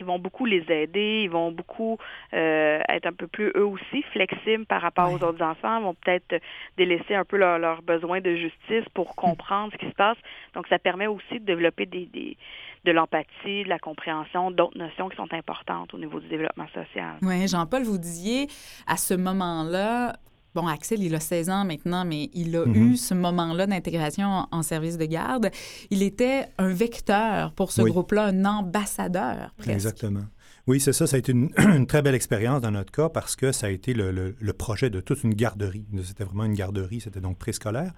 [0.00, 1.98] ils vont beaucoup les aider, ils vont beaucoup
[2.32, 6.40] être un peu plus eux aussi flexibles par rapport aux autres enfants, ils vont peut-être
[6.78, 10.16] délaisser un peu leurs leur besoins de justice pour comprendre ce qui se passe.
[10.54, 12.38] Donc ça permet aussi de développer des, des
[12.84, 17.16] de l'empathie, de la compréhension, d'autres notions qui sont importantes au niveau du développement social.
[17.22, 18.48] Oui, Jean-Paul, vous disiez
[18.86, 20.14] à ce moment-là,
[20.54, 24.62] Bon, Axel, il a 16 ans maintenant, mais il a eu ce moment-là d'intégration en,
[24.62, 25.50] service de garde.
[25.90, 29.54] Il était un vecteur pour ce groupe-là, un ambassadeur.
[29.56, 29.70] Presque.
[29.70, 30.24] Exactement.
[30.66, 31.06] Oui, c'est ça.
[31.06, 33.94] Ça a été une, très belle expérience dans notre cas parce que ça a été
[33.94, 35.86] le, le projet de toute une garderie.
[36.04, 37.92] C'était vraiment une garderie, c'était donc préscolaire.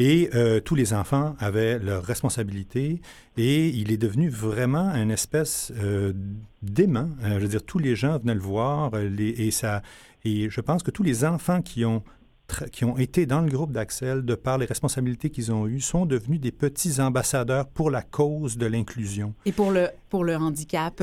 [0.00, 3.02] Et euh, tous les enfants avaient leurs responsabilités
[3.36, 6.14] et il est devenu vraiment une espèce euh,
[6.62, 7.10] d'aimant.
[7.22, 9.82] Euh, je veux dire, tous les gens venaient le voir et, ça,
[10.24, 12.02] et je pense que tous les enfants qui ont
[12.72, 16.04] qui ont été dans le groupe d'Axel, de par les responsabilités qu'ils ont eues, sont
[16.04, 19.34] devenus des petits ambassadeurs pour la cause de l'inclusion.
[19.46, 21.00] Et pour le, pour le handicap.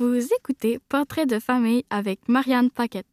[0.00, 3.04] Vous écoutez Portrait de famille avec Marianne Paquette.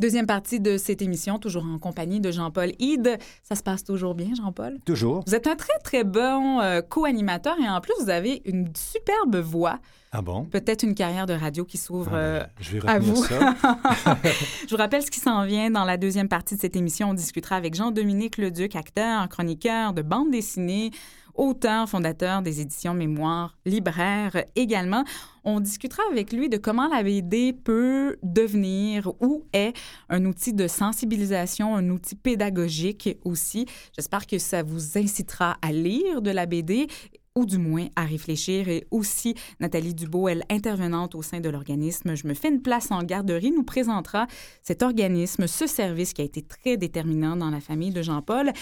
[0.00, 3.18] Deuxième partie de cette émission, toujours en compagnie de Jean-Paul Hyde.
[3.44, 4.80] Ça se passe toujours bien, Jean-Paul?
[4.84, 5.22] Toujours.
[5.28, 9.36] Vous êtes un très, très bon euh, co-animateur et en plus, vous avez une superbe
[9.36, 9.78] voix.
[10.10, 10.44] Ah bon?
[10.44, 13.22] Peut-être une carrière de radio qui s'ouvre ah ben, euh, je vais à vous.
[13.22, 13.54] Ça.
[14.66, 17.10] je vous rappelle ce qui s'en vient dans la deuxième partie de cette émission.
[17.10, 20.90] On discutera avec Jean-Dominique Leduc, acteur, chroniqueur de bande dessinée,
[21.34, 25.04] auteur, fondateur des éditions Mémoire, libraire également.
[25.44, 29.72] On discutera avec lui de comment la BD peut devenir ou est
[30.08, 33.66] un outil de sensibilisation, un outil pédagogique aussi.
[33.96, 36.86] J'espère que ça vous incitera à lire de la BD
[37.34, 38.68] ou du moins à réfléchir.
[38.68, 42.90] Et aussi, Nathalie Dubo, elle intervenante au sein de l'organisme Je me fais une place
[42.90, 44.26] en garderie, nous présentera
[44.62, 48.52] cet organisme, ce service qui a été très déterminant dans la famille de Jean-Paul.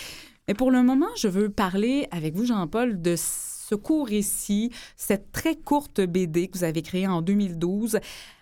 [0.51, 5.31] Mais pour le moment, je veux parler avec vous, Jean-Paul, de ce court récit, cette
[5.31, 8.01] très courte BD que vous avez créée en 2012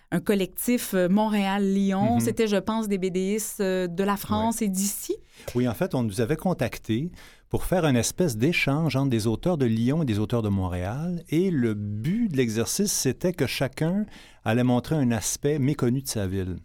[0.09, 2.15] un collectif euh, Montréal-Lyon.
[2.15, 2.19] Mhm.
[2.19, 5.17] C'était, je pense, des BDistes euh, de la France et d'ici.
[5.53, 7.11] Oui, en fait, on nous avait contactés
[7.47, 11.21] pour faire une espèce d'échange entre des auteurs de Lyon et des auteurs de Montréal.
[11.29, 14.07] Et le but de l'exercice, c'était que chacun
[14.43, 16.57] allait montrer un aspect méconnu de sa ville.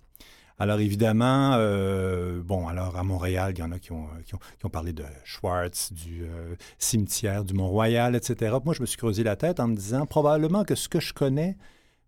[0.58, 4.38] Alors évidemment, euh, bon, alors à Montréal, il y en a qui ont, qui ont,
[4.58, 8.56] qui ont parlé de Schwartz, du euh, cimetière du Mont-Royal, etc.
[8.64, 11.12] Moi, je me suis creusé la tête en me disant probablement que ce que je
[11.12, 11.56] connais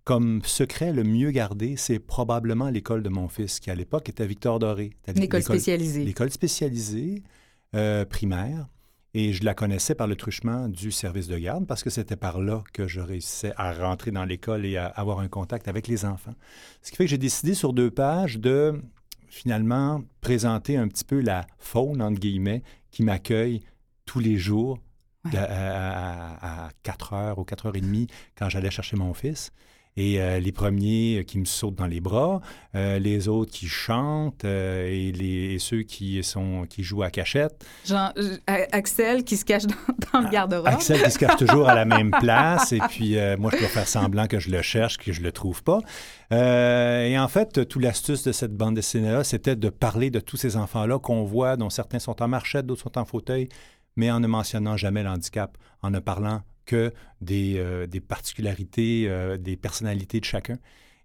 [0.04, 4.26] comme secret le mieux gardé, c'est probablement l'école de mon fils, qui à l'époque était
[4.26, 4.92] Victor Doré.
[5.16, 6.04] L'école spécialisée.
[6.04, 7.24] L'école spécialisée
[7.74, 8.68] euh, primaire.
[9.18, 12.38] Et je la connaissais par le truchement du service de garde parce que c'était par
[12.38, 16.04] là que je réussissais à rentrer dans l'école et à avoir un contact avec les
[16.04, 16.34] enfants.
[16.82, 18.78] Ce qui fait que j'ai décidé sur deux pages de
[19.28, 23.62] finalement présenter un petit peu la faune, entre guillemets, qui m'accueille
[24.04, 24.78] tous les jours
[25.24, 25.38] Ouais.
[25.38, 28.06] à, à- à 4 heures ou 4 heures et demie
[28.38, 29.50] quand j'allais chercher mon fils.
[29.98, 32.40] Et euh, les premiers qui me sautent dans les bras,
[32.74, 37.10] euh, les autres qui chantent euh, et, les, et ceux qui, sont, qui jouent à
[37.10, 37.64] cachette.
[37.86, 38.12] Jean-
[38.46, 39.74] Axel qui se cache dans,
[40.12, 40.66] dans le garde-robe.
[40.66, 43.88] Axel qui se cache toujours à la même place et puis moi je dois faire
[43.88, 45.80] semblant que je le cherche, que je le trouve pas.
[46.30, 50.56] Et en fait, toute l'astuce de cette bande dessinée-là, c'était de parler de tous ces
[50.56, 53.48] enfants-là qu'on voit, dont certains sont en marchette, d'autres sont en fauteuil,
[53.96, 59.36] mais en ne mentionnant jamais l'handicap, en ne parlant que des, euh, des particularités, euh,
[59.38, 60.58] des personnalités de chacun.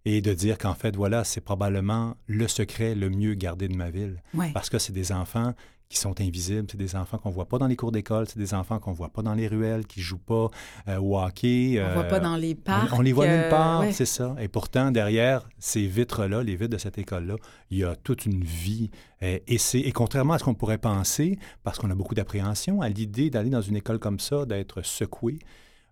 [0.04, 3.92] Et de dire qu'en fait, voilà, c'est probablement le secret le mieux gardé de ma
[3.92, 4.24] ville.
[4.34, 4.52] Ouais.
[4.52, 5.54] Parce que c'est des enfants
[5.92, 8.54] qui sont invisibles, c'est des enfants qu'on voit pas dans les cours d'école, c'est des
[8.54, 10.48] enfants qu'on voit pas dans les ruelles, qui jouent pas
[10.88, 11.82] euh, au hockey.
[11.84, 12.94] On ne voit euh, pas dans les on- parcs.
[12.94, 13.92] On, les voit nulle euh, part, ouais.
[13.92, 14.36] c'est ça.
[14.40, 17.36] Et pourtant, derrière ces vitres-là, les vitres de cette école-là,
[17.70, 18.90] il y a toute une vie.
[19.22, 22.82] Euh, et, c'est, et contrairement à ce qu'on pourrait penser, parce qu'on a beaucoup d'appréhension
[22.82, 25.40] à l'idée d'aller dans une école comme ça, d'être secoué,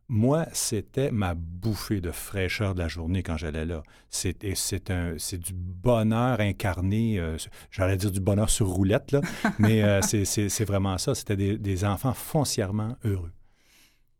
[0.10, 3.84] moi, c'était ma bouffée de fraîcheur de la journée quand j'allais là.
[4.10, 7.38] C'est, et c'est, un, c'est du bonheur incarné, euh,
[7.69, 9.22] j'allais dire du bonheur sur roulette, là,
[9.60, 11.13] mais euh, c'est, vraiment ça.
[11.13, 13.32] C'était des, des enfants foncièrement heureux.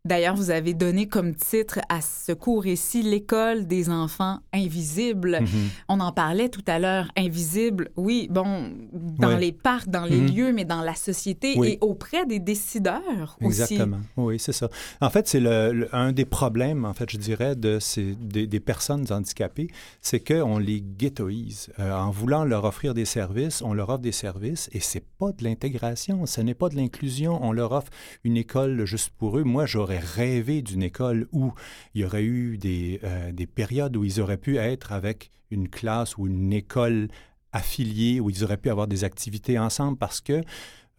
[0.06, 5.40] D'ailleurs, vous avez donné comme titre à ce cours ici l'école des enfants invisibles.
[5.42, 5.48] Mhm.
[5.90, 9.38] On en parlait tout à l'heure, invisibles, oui, bon, dans Ouais.
[9.38, 10.34] les parcs, dans les Mhm.
[10.34, 11.72] lieux, mais dans la société Oui.
[11.72, 13.46] et auprès des décideurs aussi.
[13.74, 13.98] Exactement.
[14.16, 14.70] Oui, c'est ça.
[15.02, 18.46] En fait, c'est le, le- un des problèmes, en fait, je dirais, de ces, des,
[18.46, 19.68] des personnes handicapées,
[20.00, 21.68] c'est qu'on les ghettoise.
[21.78, 25.32] Euh, en voulant leur offrir des services, on leur offre des services et c'est pas
[25.32, 27.38] de l'intégration, ce n'est pas de l'inclusion.
[27.44, 27.90] On leur offre
[28.24, 29.44] une école juste pour eux.
[29.44, 31.52] Moi, j'aurais rêvé d'une école où
[31.94, 35.68] il y aurait eu des, euh, des périodes où ils auraient pu être avec une
[35.68, 37.08] classe ou une école
[37.52, 40.42] affiliée, où ils auraient pu avoir des activités ensemble parce que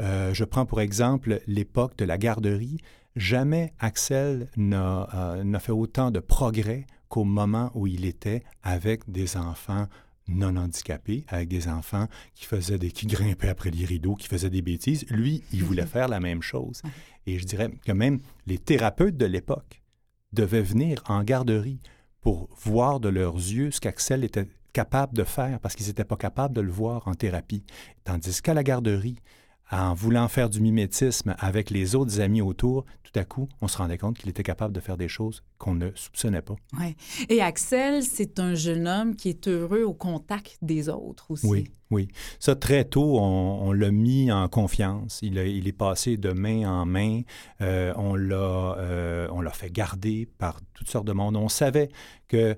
[0.02, 2.78] euh, je prends pour exemple l'époque de la garderie.
[3.16, 9.38] Jamais Axel euh, n'a fait autant de progrès qu'au moment où il était avec des
[9.38, 9.88] enfants
[10.28, 14.50] non handicapés, avec des enfants qui faisaient des qui grimpaient après les rideaux, qui faisaient
[14.50, 15.06] des bêtises.
[15.10, 16.82] Lui, il voulait faire la même chose.
[17.26, 19.82] Et je dirais que même les thérapeutes de l'époque
[20.34, 21.80] devaient venir en garderie
[22.22, 26.16] pour voir de leurs yeux ce qu'Axel était capable de faire parce qu'ils n'étaient pas
[26.16, 27.66] capables de le voir en thérapie.
[28.04, 29.18] Tandis qu'à la garderie,
[29.72, 33.78] en voulant faire du mimétisme avec les autres amis autour, tout à coup, on se
[33.78, 36.56] rendait compte qu'il était capable de faire des choses qu'on ne soupçonnait pas.
[36.80, 36.96] Ouais.
[37.30, 41.46] Et Axel, c'est un jeune homme qui est heureux au contact des autres aussi.
[41.46, 42.08] Oui, oui.
[42.40, 45.20] Ça, très tôt, on, on l'a mis en confiance.
[45.22, 47.22] Il, a- il est passé de main en main.
[47.62, 51.36] Euh, on l'a euh, on l'a fait garder par toutes sortes de monde.
[51.36, 51.90] On savait
[52.28, 52.56] que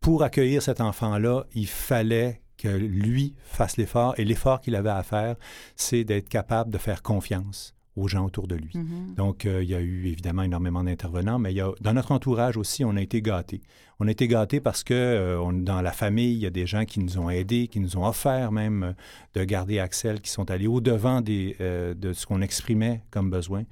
[0.00, 4.14] pour accueillir cet enfant-là, il fallait que lui fasse l'effort.
[4.18, 5.36] Et l'effort qu'il avait à faire,
[5.76, 8.72] c'est d'être capable de faire confiance aux gens autour de lui.
[8.74, 9.14] Mhm.
[9.16, 12.12] Donc, euh, il y a eu évidemment énormément d'intervenants, mais il y a, dans notre
[12.12, 13.62] entourage aussi, on a été gâtés.
[14.00, 16.66] On a été gâtés parce que euh, on- dans la famille, il y a des
[16.66, 18.92] gens qui nous ont aidés, qui nous ont offert même euh,
[19.34, 23.62] de garder Axel, qui sont allés au-devant des, euh, de ce qu'on exprimait comme besoin.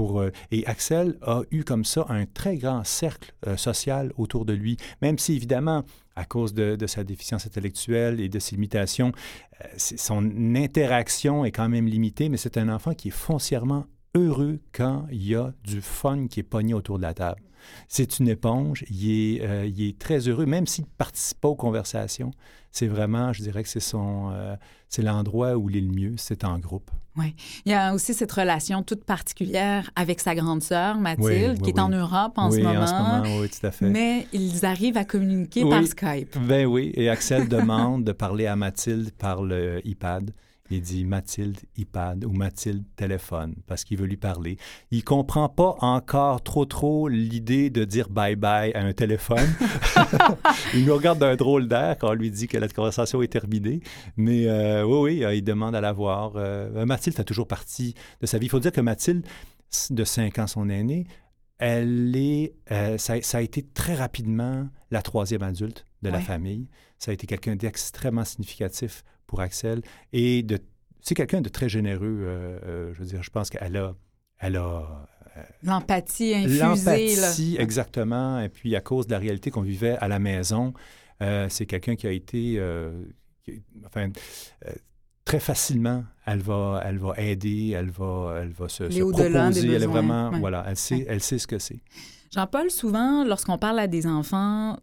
[0.00, 4.52] Euh, et Axel a eu comme ça un très grand cercle euh, social autour de
[4.52, 5.84] lui, même si évidemment,
[6.16, 9.12] à cause de, sa déficience intellectuelle et de ses limitations,
[9.62, 14.60] euh, son interaction est quand même limitée, mais c'est un enfant qui est foncièrement heureux
[14.72, 17.42] quand il y a du fun qui est pogné autour de la table.
[17.88, 21.48] C'est une éponge, il est, euh, il est très heureux, même s'il ne participe pas
[21.48, 22.30] aux conversations.
[22.70, 24.56] C'est vraiment, je dirais que c'est son, euh,
[24.88, 26.90] c'est l'endroit où il est le mieux, c'est en groupe.
[27.64, 31.58] Il y a aussi cette relation toute particulière avec sa grande sœur, Mathilde, Oui, oui,
[31.60, 31.80] qui est oui.
[31.80, 33.88] en Europe en, oui, ce moment, en ce moment, oui, tout à fait.
[33.88, 35.70] Mais ils arrivent à communiquer Oui.
[35.70, 36.36] par Skype.
[36.48, 40.32] Ben oui, et Axel demande de parler à Mathilde par le iPad.
[40.70, 44.56] Il dit Mathilde iPad ou Mathilde téléphone parce qu'il veut lui parler.
[44.90, 49.46] Il comprend pas encore trop trop l'idée de dire bye bye à un téléphone.
[50.74, 53.80] il nous regarde d'un drôle d'air quand on lui dit que la conversation est terminée.
[54.16, 56.32] Mais euh, oui, oui, euh, il demande à la voir.
[56.36, 58.46] Euh, Mathilde a toujours partie de sa vie.
[58.46, 59.26] Il faut dire que Mathilde,
[59.90, 61.06] de 5 ans, son aînée,
[61.58, 62.54] elle est,
[62.98, 66.68] ça, ça a été très rapidement la troisième adulte de la famille.
[66.98, 70.58] Ça a été quelqu'un d'extrêmement significatif pour Axel et de
[71.00, 72.20] c'est quelqu'un de très généreux.
[72.22, 73.94] euh, euh, je veux dire, je pense qu'elle a,
[74.38, 75.06] elle a
[75.36, 76.58] euh, L'empathie infusée.
[76.58, 76.68] là.
[76.68, 78.40] l'empathie exactement.
[78.40, 80.72] Et puis à cause de la réalité qu'on vivait à la maison,
[81.22, 83.04] euh, c'est quelqu'un qui a été, euh,
[83.44, 84.08] qui- enfin,
[84.66, 84.72] euh,
[85.24, 89.74] très facilement, elle va, elle va aider, elle va, elle va se, se proposer.
[89.74, 90.38] Elle est vraiment, ouais.
[90.40, 91.06] voilà, elle sait, Ouais.
[91.08, 91.80] elle sait ce que c'est.
[92.32, 94.78] Jean-Paul, souvent, lorsqu'on parle à des enfants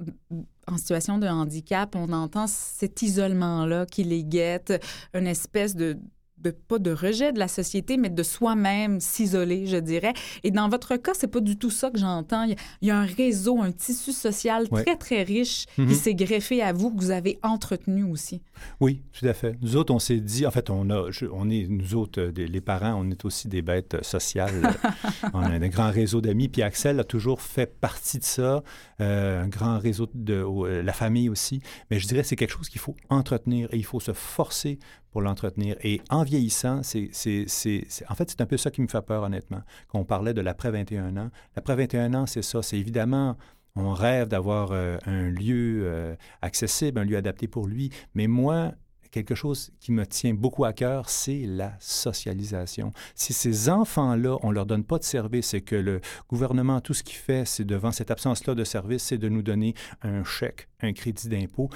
[0.68, 4.84] en situation de handicap, on entend cet isolement-là qui les guette,
[5.14, 5.98] une espèce de,
[6.44, 10.14] de pas de rejet de la société, mais de soi-même s'isoler, je dirais.
[10.44, 12.44] Et dans votre cas, c'est pas du tout ça que j'entends.
[12.44, 14.84] Il y a- il y, a un réseau, un tissu social Ouais.
[14.84, 15.88] très, très riche Mhm.
[15.88, 18.42] qui s'est greffé à vous, que vous avez entretenu aussi.
[18.80, 19.56] Oui, tout à fait.
[19.62, 22.32] Nous autres, on s'est dit, en fait, on a, je- on est, nous autres, euh,
[22.32, 24.52] des- les parents, on est aussi des bêtes euh, sociales.
[25.34, 26.48] on a un grand réseau d'amis.
[26.50, 28.64] Puis Axel a toujours fait partie de ça,
[29.00, 31.62] euh, un grand réseau de euh, la famille aussi.
[31.90, 34.80] Mais je dirais c'est quelque chose qu'il faut entretenir et il faut se forcer
[35.12, 35.76] pour l'entretenir.
[35.84, 39.02] Et en vieillissant, c'est, c'est, c'est- en fait, c'est un peu ça qui me fait
[39.02, 39.62] peur, honnêtement.
[39.90, 42.62] Quand on parlait de l'après-21 ans, l'après-21 ans, c'est ça.
[42.62, 43.38] C'est évidemment,
[43.76, 47.90] on rêve d'avoir euh, un lieu euh, accessible, un lieu adapté pour lui.
[48.16, 48.72] Mais moi,
[49.12, 52.94] quelque chose qui me tient beaucoup à cœur, c'est la socialisation.
[53.16, 56.00] Si ces enfants-là, on leur donne pas de service et que le
[56.30, 59.74] gouvernement, tout ce qu'il fait, c'est devant cette absence-là de service, c'est de nous donner
[60.02, 61.70] un chèque, un crédit d'impôt,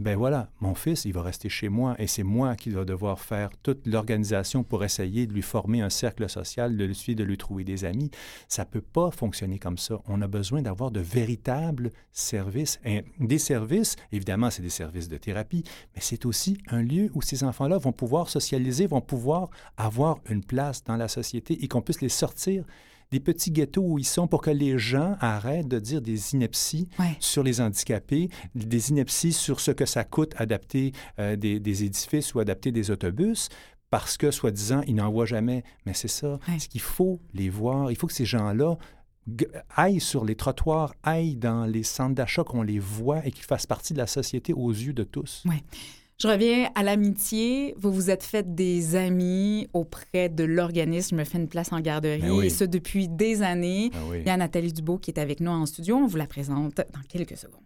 [0.00, 3.20] ben voilà, mon fils, il va rester chez moi et c'est moi qui dois devoir
[3.20, 7.36] faire toute l'organisation pour essayer de lui former un cercle social, de lui de lui
[7.36, 8.10] trouver des amis.
[8.48, 10.00] Ça peut pas fonctionner comme ça.
[10.06, 12.80] On a besoin d'avoir de véritables services.
[12.84, 17.20] Et des services, évidemment, c'est des services de thérapie, mais c'est aussi un lieu où
[17.20, 21.82] ces enfants-là vont pouvoir socialiser, vont pouvoir avoir une place dans la société et qu'on
[21.82, 22.64] puisse les sortir
[23.10, 26.88] des petits ghettos où ils sont pour que les gens arrêtent de dire des inepties
[26.98, 27.16] Ouais.
[27.18, 32.34] sur les handicapés, des inepties sur ce que ça coûte adapter euh, des, des édifices
[32.34, 33.48] ou adapter des autobus.
[33.90, 35.64] Parce que, soi-disant, ils n'en voient jamais.
[35.84, 36.34] Mais c'est ça.
[36.48, 36.58] Ouais.
[36.60, 37.90] C'est qu'il faut les voir.
[37.90, 38.76] Il faut que ces gens-là
[39.76, 43.66] aillent sur les trottoirs, aillent dans les centres d'achat, qu'on les voit et qu'ils fassent
[43.66, 45.42] partie de la société aux yeux de tous.
[46.20, 47.74] Je reviens à l'amitié.
[47.78, 52.20] Vous vous êtes fait des amis auprès de l'organisme Me fait une place en garderie,
[52.20, 52.46] Ben oui.
[52.46, 53.90] et ce depuis des années.
[54.10, 54.18] Oui.
[54.20, 55.96] Il y a Nathalie Dubo qui est avec nous en studio.
[55.96, 57.62] On vous la présente dans quelques secondes.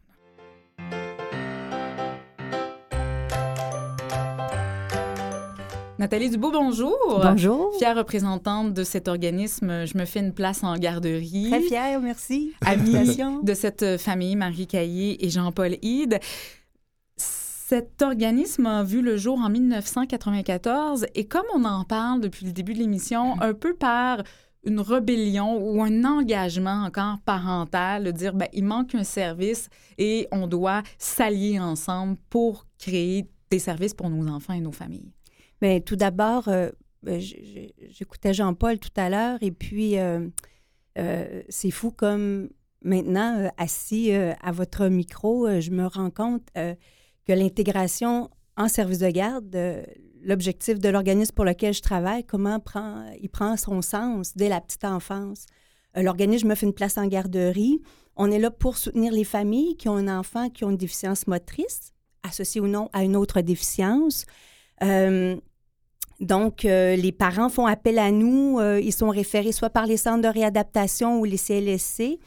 [5.98, 6.96] Nathalie Dubo, bonjour.
[7.22, 7.72] Bonjour.
[7.78, 11.48] Fière représentante de cet organisme, je me fais une place en garderie.
[11.50, 12.52] Très fière, merci.
[12.66, 16.18] Amie de cette famille, Marie Caillé et Jean-Paul Hyde.
[17.66, 22.52] Cet organisme a vu le jour en 1994 et comme on en parle depuis le
[22.52, 24.22] début de l'émission, un peu par
[24.64, 30.28] une rébellion ou un engagement encore parental, de dire ben, il manque un service et
[30.30, 35.10] on doit s'allier ensemble pour créer des services pour nos enfants et nos familles.
[35.62, 36.68] Mais tout d'abord, euh,
[37.06, 40.28] j- j'écoutais Jean-Paul tout à l'heure et puis euh,
[40.98, 42.50] euh, c'est fou comme
[42.82, 46.46] maintenant, assis à votre micro, je me rends compte
[47.26, 49.82] que l'intégration en service de garde, euh,
[50.22, 54.60] l'objectif de l'organisme pour lequel je travaille, comment prend, il prend son sens dès la
[54.60, 55.46] petite enfance.
[55.96, 57.80] Euh, l'organisme me fait une place en garderie.
[58.16, 61.26] On est là pour soutenir les familles qui ont un enfant qui ont une déficience
[61.26, 64.24] motrice, associée ou non à une autre déficience.
[64.82, 65.36] Euh,
[66.20, 68.60] donc, les parents font appel à nous.
[68.80, 72.18] ils sont référés soit par les centres de réadaptation ou les CLSC.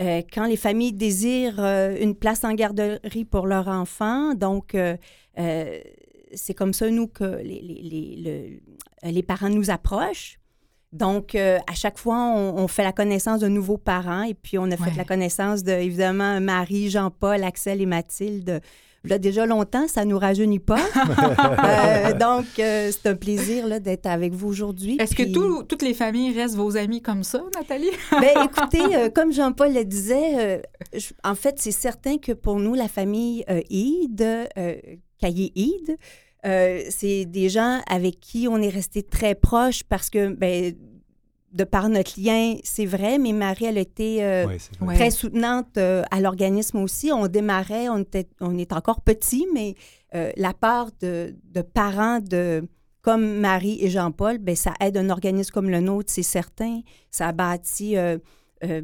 [0.00, 4.96] Euh, quand les familles désirent euh, une place en garderie pour leur enfant, donc euh,
[6.34, 8.60] c'est comme ça, nous, que les, les- les-
[9.02, 10.38] le- les parents nous approchent.
[10.92, 14.64] Donc, à chaque fois, on, on fait la connaissance de nouveaux parents et puis on
[14.64, 14.76] a Ouais.
[14.76, 18.60] fait la connaissance de, évidemment, Marie, Jean-Paul, Axel et Mathilde.
[19.08, 20.78] Là, déjà longtemps, ça nous rajeunit pas.
[21.66, 24.96] Euh, donc, euh, c'est un plaisir là, d'être avec vous aujourd'hui.
[25.00, 27.90] Est-ce que tout- toutes les familles restent vos amis comme ça, Nathalie?
[28.10, 30.58] ben, écoutez, euh, comme Jean-Paul le disait, euh,
[30.94, 33.60] je- en fait, c'est certain que pour nous, la famille euh,
[34.58, 34.74] euh,
[35.20, 35.96] Caillé-Hyde,
[36.44, 40.74] euh, c'est des gens avec qui on est resté très proche parce que, ben,
[41.52, 44.46] de par notre lien, c'est vrai, mais Marie, elle a été euh,
[44.80, 47.10] Oui, très soutenante euh, à l'organisme aussi.
[47.12, 49.74] On démarrait, on, était, on est encore petit, mais
[50.14, 52.68] euh, la part de, de parents de
[53.00, 56.80] comme Marie et Jean-Paul, ben ça aide un organisme comme le nôtre, c'est certain.
[57.12, 57.94] Ça a bâti.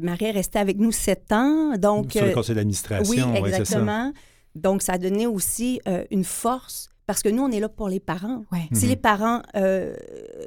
[0.01, 3.51] Marie est restée avec nous sept ans, donc Sur le conseil d'administration, oui, ouais, c'est
[3.51, 3.59] ça.
[3.59, 4.13] exactement.
[4.55, 7.99] Donc ça a donné aussi une force parce que nous on est là pour les
[7.99, 8.43] parents.
[8.51, 8.67] Ouais.
[8.73, 8.89] Si Mhm.
[8.89, 9.95] les parents euh,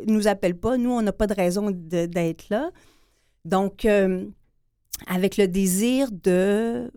[0.06, 2.70] nous appellent pas, nous, on n'a pas de raison d'être là.
[3.44, 4.26] Donc, euh,
[5.06, 6.90] avec le désir de...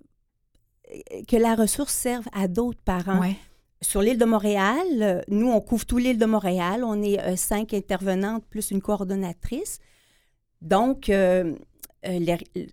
[1.27, 3.19] que la ressource serve à d'autres parents.
[3.19, 3.35] Ouais.
[3.81, 6.83] Sur l'île de Montréal, nous, on couvre tout l'île de Montréal.
[6.83, 9.79] On est euh, cinq intervenantes plus une coordonnatrice.
[10.61, 11.55] Donc, euh,
[12.05, 12.67] euh, les-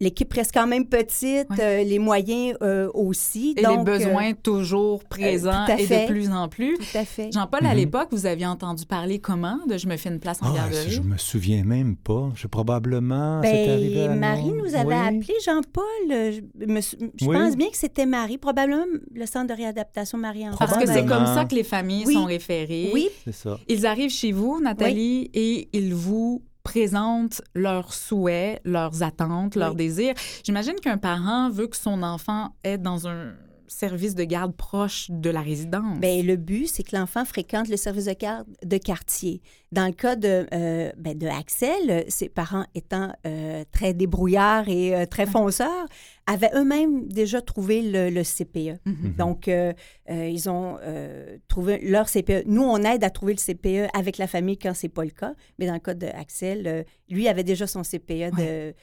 [0.00, 1.56] l'équipe reste quand même petite, Ouais.
[1.60, 3.54] euh, les moyens euh, aussi.
[3.56, 6.02] Et donc, les euh, besoins toujours présents tout à et fait.
[6.06, 6.76] de plus en plus.
[6.76, 7.30] tout à fait.
[7.32, 7.76] Jean-Paul, à Mhm.
[7.76, 10.90] l'époque, vous aviez entendu parler comment de Je me fais une place en Ah, garderie?
[10.90, 12.30] je me souviens même pas.
[12.34, 13.40] Je probablement.
[13.42, 14.94] c'est arrivé à Ben, Marie nous avait Oui.
[14.94, 15.84] appelé, Jean-Paul.
[16.10, 17.36] Je, me sou- je Oui.
[17.36, 18.84] pense bien que c'était Marie, probablement
[19.14, 20.56] le centre de réadaptation Marie-Enfant.
[20.58, 22.14] Parce que c'est comme ça que les familles Oui.
[22.14, 22.90] sont référées.
[22.92, 23.58] Oui, C'est ça.
[23.68, 29.76] Ils arrivent chez vous, Nathalie, et ils vous présentent leurs souhaits, leurs attentes, leurs Oui.
[29.76, 30.14] désirs.
[30.44, 33.34] J'imagine qu'un parent veut que son enfant est dans un
[33.68, 35.98] service de garde proche de la résidence.
[35.98, 39.42] Bien, le but, c'est que l'enfant fréquente le service de garde de quartier.
[39.72, 44.94] Dans le cas de, euh, ben, de Axel, ses parents étant euh, très débrouillards et
[44.94, 45.86] euh, très fonceurs,
[46.26, 48.80] avaient eux-mêmes déjà trouvé le, le CPE.
[48.84, 49.14] Mhm.
[49.16, 49.72] Donc, euh,
[50.10, 52.44] euh, ils ont euh, trouvé leur CPE.
[52.46, 55.34] Nous, on aide à trouver le CPE avec la famille quand c'est pas le cas.
[55.58, 58.74] Mais dans le cas d'Axel, euh, lui avait déjà son CPE de,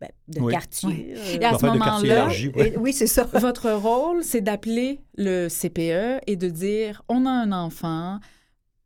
[0.00, 0.52] ben, de Oui.
[0.52, 1.14] quartier.
[1.34, 2.76] Et à euh, ce moment-là, ouais.
[2.78, 3.24] oui, c'est ça.
[3.32, 8.20] Votre rôle, c'est d'appeler le CPE et de dire on a un enfant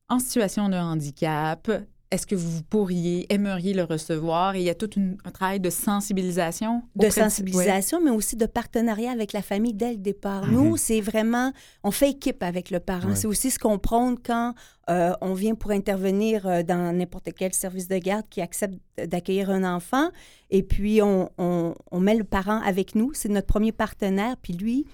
[0.08, 1.70] en situation de handicap.
[2.12, 4.54] Est-ce que vous pourriez, aimeriez le recevoir?
[4.54, 6.82] Et il y a tout une- un travail de sensibilisation.
[6.94, 10.46] de sensibilisation, mais aussi de partenariat avec la famille dès le départ.
[10.46, 10.52] Mhm.
[10.52, 11.52] Nous, c'est vraiment,
[11.82, 13.08] on fait équipe avec le parent.
[13.08, 13.16] Ouais.
[13.16, 14.54] C'est aussi se comprendre quand
[14.90, 18.74] euh, on vient pour intervenir euh, dans n'importe quel service de garde qui accepte
[19.06, 20.10] d'accueillir un enfant.
[20.50, 23.12] Et puis, on, on- on met le parent avec nous.
[23.14, 24.36] C'est notre premier partenaire.
[24.42, 24.84] Puis lui,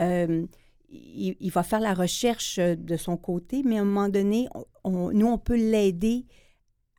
[0.00, 0.44] euh,
[0.90, 4.64] il, il va faire la recherche de son côté, mais à un moment donné, on-
[4.84, 6.26] on- nous, on peut l'aider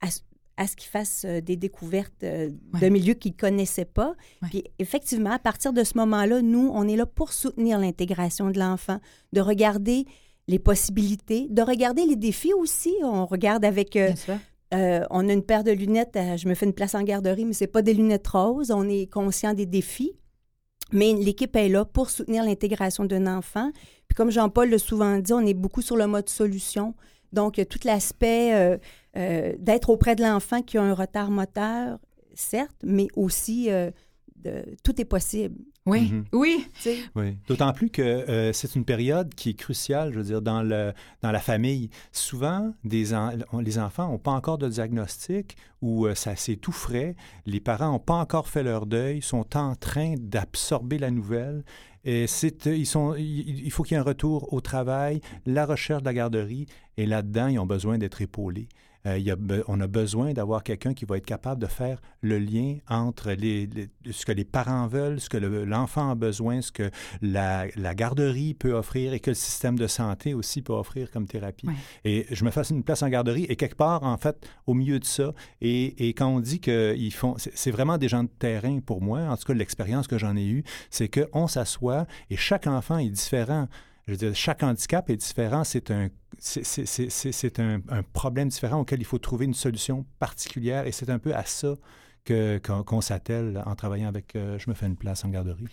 [0.02, 2.80] à, ce qu'il fasse euh, des découvertes euh, Ouais.
[2.82, 4.16] de milieux qu'il ne connaissait pas.
[4.42, 4.50] Ouais.
[4.50, 8.60] Puis effectivement, à partir de ce moment-là, nous, on est là pour soutenir l'intégration de
[8.60, 9.00] l'enfant,
[9.34, 10.06] de regarder
[10.48, 12.94] les possibilités, de regarder les défis aussi.
[13.04, 13.96] On regarde avec...
[13.96, 14.14] euh,
[14.74, 17.46] euh, on a une paire de lunettes, euh, je me fais une place en garderie,
[17.46, 18.72] mais c'est pas des lunettes roses.
[18.72, 20.14] On est conscient des défis.
[20.94, 23.72] Mais l'équipe est là pour soutenir l'intégration d'un enfant.
[24.08, 26.96] Puis comme Jean-Paul l'a souvent dit, on est beaucoup sur le mode solution.
[27.34, 28.78] Donc, il y a tout l'aspect euh,
[29.18, 32.00] euh, d'être auprès de l'enfant qui a un retard moteur,
[32.34, 33.92] certes, mais aussi euh,
[34.44, 35.56] de, tout est possible.
[35.86, 36.26] Oui, Mhm.
[36.34, 37.38] oui.
[37.48, 40.92] D'autant plus que euh, c'est une période qui est cruciale, je veux dire, dans, le,
[41.22, 41.90] dans la famille.
[42.12, 46.58] Souvent, des en- on- les enfants n'ont pas encore de diagnostic ou euh, ça c'est
[46.58, 47.16] tout frais.
[47.46, 51.64] Les parents n'ont pas encore fait leur deuil, sont en train d'absorber la nouvelle.
[52.08, 56.14] Et euh, il faut qu'il y ait un retour au travail, la recherche de la
[56.14, 58.70] garderie, et là-dedans, ils ont besoin d'être épaulés.
[59.08, 59.36] Euh, y a
[59.68, 63.66] on a besoin d'avoir quelqu'un qui va être capable de faire le lien entre les,
[63.68, 66.92] les- ce que les parents veulent, ce que le- l'enfant a besoin, ce que
[67.22, 71.26] la, la garderie peut offrir et que le système de santé aussi peut offrir comme
[71.28, 71.68] thérapie.
[71.68, 71.74] Ouais.
[72.04, 75.00] Et je me fasse une place en garderie et quelque part, en fait, au milieu
[75.00, 75.32] de ça,
[75.62, 77.36] et, et quand on dit qu'ils font...
[77.38, 80.46] C'est vraiment des gens de terrain pour moi, en tout cas l'expérience que j'en ai
[80.48, 83.68] eue, c'est qu'on s'assoit et chaque enfant est différent.
[84.08, 85.64] Je veux dire, chaque handicap est différent.
[85.64, 86.08] C'est un,
[86.40, 87.62] c'est-
[88.14, 90.88] problème différent auquel il faut trouver une solution particulière.
[90.88, 91.76] Et c'est un peu à ça
[92.24, 95.66] que, qu'on, qu'on s'attelle en travaillant avec euh, Je me fais une place en garderie.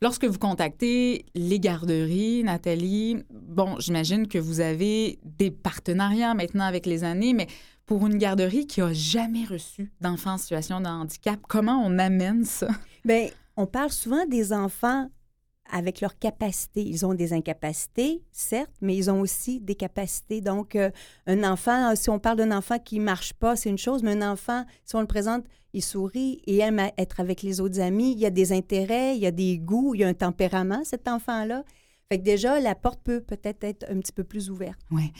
[0.00, 6.86] Lorsque vous contactez les garderies, Nathalie, bon, j'imagine que vous avez des partenariats maintenant avec
[6.86, 7.48] les années, mais
[7.84, 12.44] pour une garderie qui a jamais reçu d'enfants en situation de handicap, comment on amène
[12.44, 12.68] ça?
[13.04, 15.10] Bien, on parle souvent des enfants
[15.70, 16.82] avec leurs capacités.
[16.82, 20.40] Ils ont des incapacités, certes, mais ils ont aussi des capacités.
[20.40, 20.90] Donc, euh,
[21.26, 24.12] un enfant, si on parle d'un enfant qui ne marche pas, c'est une chose, mais
[24.12, 28.12] un enfant, si on le présente, il sourit et aime être avec les autres amis,
[28.12, 30.82] il y a des intérêts, il y a des goûts, il y a un tempérament,
[30.84, 31.64] cet enfant-là.
[32.10, 34.80] Fait que déjà, la porte peut peut-être être un petit peu plus ouverte.
[34.90, 35.12] Oui.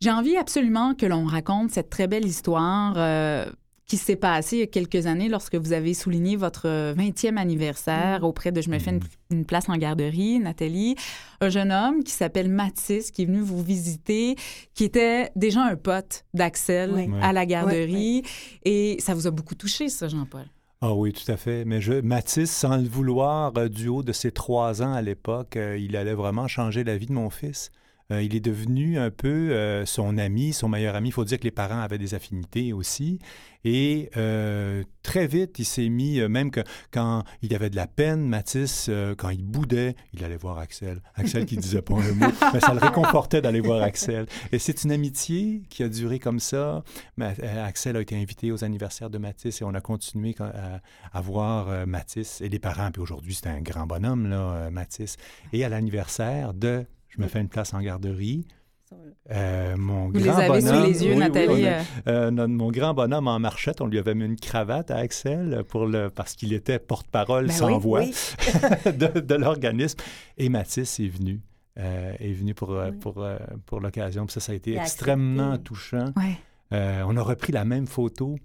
[0.00, 3.50] J'ai envie absolument que l'on raconte cette très belle histoire euh,
[3.88, 8.22] qui s'est passée il y a quelques années lorsque vous avez souligné votre 20e anniversaire
[8.22, 10.94] auprès de Je me fais une, une place en garderie, Nathalie.
[11.40, 14.36] Un jeune homme qui s'appelle Mathis qui est venu vous visiter,
[14.74, 17.08] qui était déjà un pote d'Axel Oui.
[17.22, 18.22] à la garderie.
[18.64, 20.44] Et ça vous a beaucoup touché, ça, Jean-Paul?
[20.80, 21.64] Ah oui, tout à fait.
[21.64, 25.56] Mais je, Mathis, sans le vouloir, euh, du haut de ses trois ans à l'époque,
[25.56, 27.70] euh, il allait vraiment changer la vie de mon fils.
[28.10, 31.10] Euh, il est devenu un peu euh, son ami, son meilleur ami.
[31.10, 33.18] Il faut dire que les parents avaient des affinités aussi.
[33.64, 36.50] Et euh, très vite, il s'est mis, même
[36.90, 38.88] quand il avait de la peine, Mathis,
[39.18, 41.02] quand il boudait, il allait voir Axel.
[41.16, 44.26] Axel qui disait pas un mot, mais ça le réconfortait d'aller voir Axel.
[44.52, 46.82] Et c'est une amitié qui a duré comme ça.
[47.20, 50.34] Axel a été invité aux anniversaires de Mathis et on a continué
[51.12, 52.90] à, voir Mathis et les parents.
[52.90, 55.16] Puis aujourd'hui, c'est un grand bonhomme, là, Mathis.
[55.52, 58.46] Et à l'anniversaire de je me fais une place en garderie.
[59.30, 61.66] Euh, mon Vous grand les avez bonhomme, sous les yeux, Nathalie.
[61.66, 61.82] Euh.
[62.06, 65.86] Euh, mon grand bonhomme en marchette, on lui avait mis une cravate à Axel pour
[65.86, 68.04] le, parce qu'il était porte-parole ben sans voix
[68.86, 69.98] de, l'organisme.
[70.38, 71.40] Et Mathis est venu.
[71.76, 73.26] est venu pour, pour,
[73.66, 74.26] pour l'occasion.
[74.28, 76.12] Ça, ça a été extrêmement touchant.
[76.70, 78.36] on a repris la même photo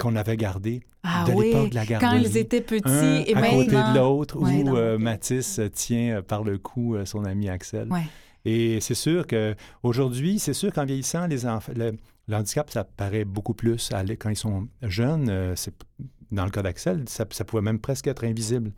[0.00, 2.10] qu'on avait gardée ah, de l'époque de la garderie.
[2.10, 2.88] Quand ils étaient petits
[3.26, 3.58] et à maintenant...
[3.58, 7.88] côté de l'autre, où Mathis tient par le cou son ami Axel.
[8.44, 11.98] Et c'est sûr qu'aujourd'hui, c'est sûr qu'en vieillissant, les enfants, le,
[12.32, 15.28] handicap, ça paraît beaucoup plus à, quand ils sont jeunes.
[15.28, 15.74] Euh, c'est,
[16.30, 18.72] dans le cas d'Axel, ça, pouvait même presque être invisible.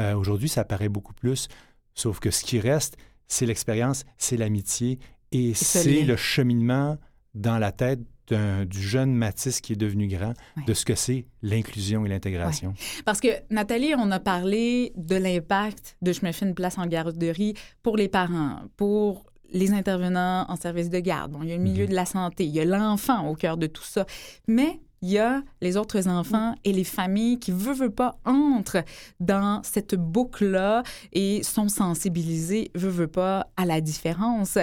[0.00, 1.48] Euh, aujourd'hui, ça paraît beaucoup plus.
[1.94, 2.96] Sauf que ce qui reste,
[3.28, 4.98] c'est l'expérience, c'est l'amitié
[5.30, 6.98] et c'est le cheminement
[7.34, 8.00] dans la tête
[8.30, 10.34] du jeune Matisse qui est devenu grand,
[10.66, 12.74] de ce que c'est l'inclusion et l'intégration.
[13.04, 16.86] Parce que, Nathalie, on a parlé de l'impact de Je me fais une place en
[16.86, 21.32] garderie pour les parents, pour les intervenants en service de garde.
[21.32, 21.90] Bon, il y a le milieu mhm.
[21.90, 24.06] de la santé, il y a l'enfant au cœur de tout ça.
[24.48, 28.82] Mais il y a les autres enfants et les familles qui, veut, veut pas, entrent
[29.20, 34.56] dans cette boucle-là et sont sensibilisés, veut, veut pas, à la différence.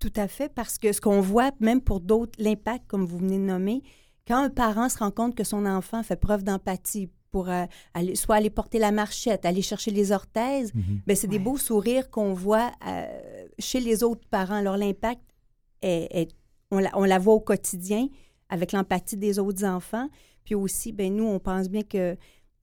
[0.00, 3.36] Tout à fait, parce que ce qu'on voit, même pour d'autres, l'impact, comme vous venez
[3.36, 3.82] de nommer,
[4.26, 8.16] quand un parent se rend compte que son enfant fait preuve d'empathie pour euh, aller,
[8.16, 10.72] soit aller porter la marchette, aller chercher les orthèses,
[11.06, 14.54] ben, c'est des beaux sourires qu'on voit euh, chez les autres parents.
[14.56, 15.22] Alors, l'impact,
[15.82, 16.28] est,
[16.70, 18.08] on, la, on, la, voit au quotidien
[18.48, 20.08] avec l'empathie des autres enfants.
[20.44, 22.16] Puis aussi, ben, nous, on pense bien que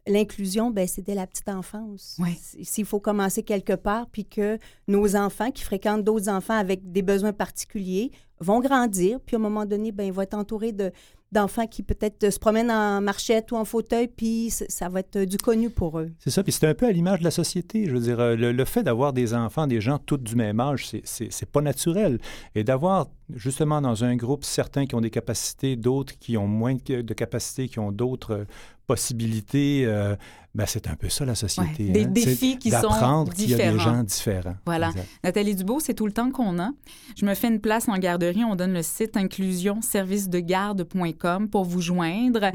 [0.08, 2.20] l'inclusion, ben, c'est dès la petite enfance.
[2.64, 7.02] S'il faut commencer quelque part, puis que nos enfants qui fréquentent d'autres enfants avec des
[7.02, 10.92] besoins particuliers vont grandir, puis à un moment donné, ben, ils vont être entourés de,
[11.32, 15.38] d'enfants qui peut-être se promènent en marchette ou en fauteuil, puis ça va être du
[15.38, 16.12] connu pour eux.
[16.20, 17.86] C'est ça, puis c'est un peu à l'image de la société.
[17.86, 20.90] Je veux dire, euh, le, fait d'avoir des enfants, des gens tous du même âge,
[21.04, 22.20] c'est pas naturel.
[22.56, 26.76] Et d'avoir justement dans un groupe certains qui ont des capacités, d'autres qui ont moins
[26.76, 28.46] de capacités, qui ont d'autres
[28.88, 30.16] possibilités, euh,
[30.56, 31.90] ben c'est un peu ça la société.
[31.90, 32.08] des hein.
[32.08, 34.56] défis qui sont D'apprendre qu'il y a des gens différents.
[34.66, 34.92] Voilà.
[35.24, 36.72] Nathalie Dubois, c'est tout le temps qu'on a.
[37.16, 38.44] Je me fais une place en garderie.
[38.44, 42.50] On donne le site inclusionservicedegarde.com pour vous joindre.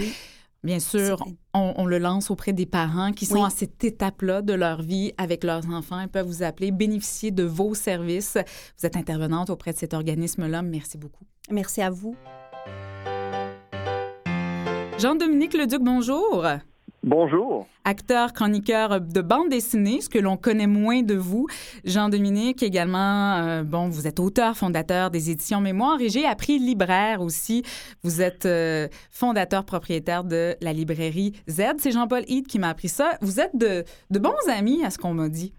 [0.65, 1.25] Bien sûr,
[1.55, 5.43] on, le lance auprès des parents qui sont à cette étape-là de leur vie avec
[5.43, 6.01] leurs enfants.
[6.01, 8.39] Ils peuvent vous appeler, bénéficier de vos services.
[8.79, 10.63] Vous êtes intervenante auprès de cet organisme-là.
[10.63, 11.25] Merci beaucoup.
[11.51, 12.15] Merci à vous.
[15.03, 16.47] Jean-Dominique Leduc, bonjour.
[17.03, 17.67] Bonjour.
[17.85, 21.49] Acteur, chroniqueur de bande dessinée, ce que l'on connaît moins de vous.
[21.85, 27.21] Jean-Dominique, également, euh, bon, vous êtes auteur, fondateur des éditions Mémoire et j'ai appris libraire
[27.21, 27.65] aussi.
[28.05, 31.63] Vous êtes euh, fondateur, propriétaire de la librairie Z.
[31.79, 33.19] C'est Jean-Paul Hyde qui m'a appris ça.
[33.23, 35.53] Vous êtes de, de bons amis, à ce qu'on m'a dit.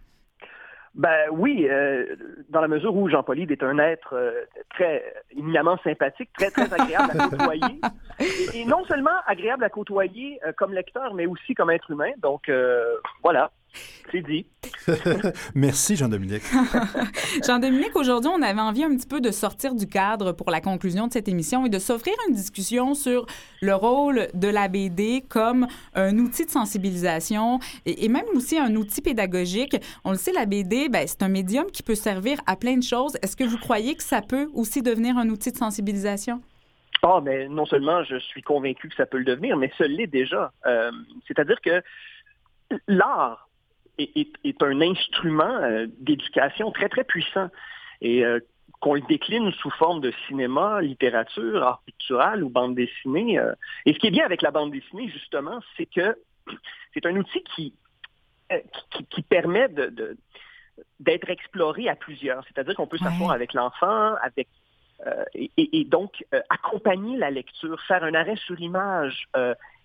[0.95, 2.15] Ben oui, euh,
[2.49, 7.19] dans la mesure où Jean-Paul est un être euh, très éminemment sympathique, très très agréable
[7.19, 7.81] à côtoyer,
[8.53, 12.11] et, non seulement agréable à côtoyer euh, comme lecteur, mais aussi comme être humain.
[12.21, 12.51] Donc
[13.23, 13.51] voilà.
[14.11, 14.45] C'est dit.
[15.55, 16.43] Merci, Jean-Dominique.
[17.45, 21.07] Jean-Dominique, aujourd'hui, on avait envie un petit peu de sortir du cadre pour la conclusion
[21.07, 23.25] de cette émission et de s'offrir une discussion sur
[23.61, 29.01] le rôle de la BD comme un outil de sensibilisation et, même aussi un outil
[29.01, 29.77] pédagogique.
[30.03, 32.83] On le sait, la BD, ben, c'est un médium qui peut servir à plein de
[32.83, 33.17] choses.
[33.23, 36.41] Est-ce que vous croyez que ça peut aussi devenir un outil de sensibilisation?
[37.01, 40.07] Ah, mais non seulement je suis convaincu que ça peut le devenir, mais ce l'est
[40.07, 40.53] déjà.
[40.65, 40.91] Euh,
[41.27, 41.81] c'est-à-dire que
[42.87, 43.49] l'art
[43.97, 47.49] est, un instrument euh, d'éducation très, très puissant.
[48.01, 48.39] Et euh,
[48.79, 53.39] qu'on le décline sous forme de cinéma, littérature, art pictural ou bande dessinée.
[53.39, 53.53] Euh.
[53.85, 56.17] Et ce qui est bien avec la bande dessinée, justement, c'est que
[56.93, 57.73] c'est un outil qui,
[59.09, 60.17] qui, permet de,
[60.99, 62.43] d'être exploré à plusieurs.
[62.45, 64.47] C'est-à-dire qu'on peut s'asseoir avec l'enfant, avec
[65.33, 69.27] et, donc accompagner la lecture, faire un arrêt sur image,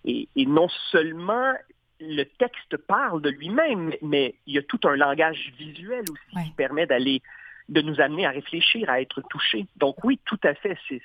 [0.05, 1.53] et, non seulement
[1.99, 6.51] le texte parle de lui-même, mais il y a tout un langage visuel aussi qui
[6.51, 7.21] permet d'aller,
[7.67, 9.65] de nous amener à réfléchir, à être touché.
[9.77, 10.77] Donc oui, tout à fait.
[10.87, 11.01] C'est,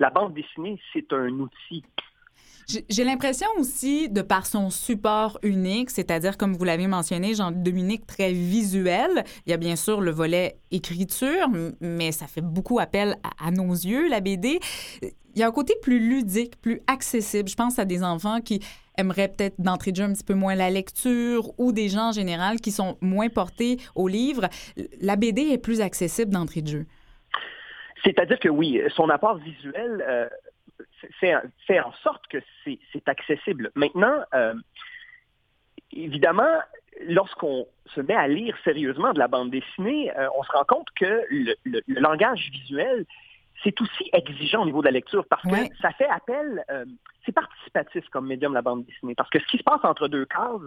[0.00, 1.84] la bande dessinée, c'est un outil
[2.88, 8.32] J'ai l'impression aussi, de par son support unique, c'est-à-dire, comme vous l'avez mentionné, Jean-Dominique, très
[8.32, 9.24] visuel.
[9.46, 11.48] Il y a bien sûr le volet écriture,
[11.80, 14.58] mais ça fait beaucoup appel à, nos yeux, la BD.
[15.34, 17.48] Il y a un côté plus ludique, plus accessible.
[17.48, 18.60] Je pense à des enfants qui
[18.96, 22.12] aimeraient peut-être d'entrée de jeu un petit peu moins la lecture ou des gens en
[22.12, 24.48] général qui sont moins portés au livre.
[25.00, 26.86] La BD est plus accessible d'entrée de jeu.
[28.04, 30.28] C'est-à-dire que oui, son apport visuel euh,
[31.20, 33.70] fait, en sorte que c'est accessible.
[33.74, 34.54] Maintenant, euh,
[35.92, 36.60] évidemment,
[37.06, 40.88] lorsqu'on se met à lire sérieusement de la bande dessinée, euh, on se rend compte
[40.96, 41.54] que le,
[41.88, 43.06] langage visuel,
[43.64, 46.84] c'est aussi exigeant au niveau de la lecture parce que ça fait appel, euh,
[47.24, 49.14] c'est participatif comme médium la bande dessinée.
[49.14, 50.60] Parce que ce qui se passe entre deux cases,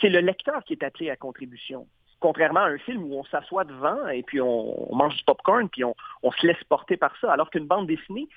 [0.00, 1.86] c'est le lecteur qui est appelé à contribution
[2.20, 5.84] contrairement à un film où on s'assoit devant et puis on, mange du popcorn puis
[5.84, 8.28] on, on, se laisse porter par ça, alors qu'une bande dessinée,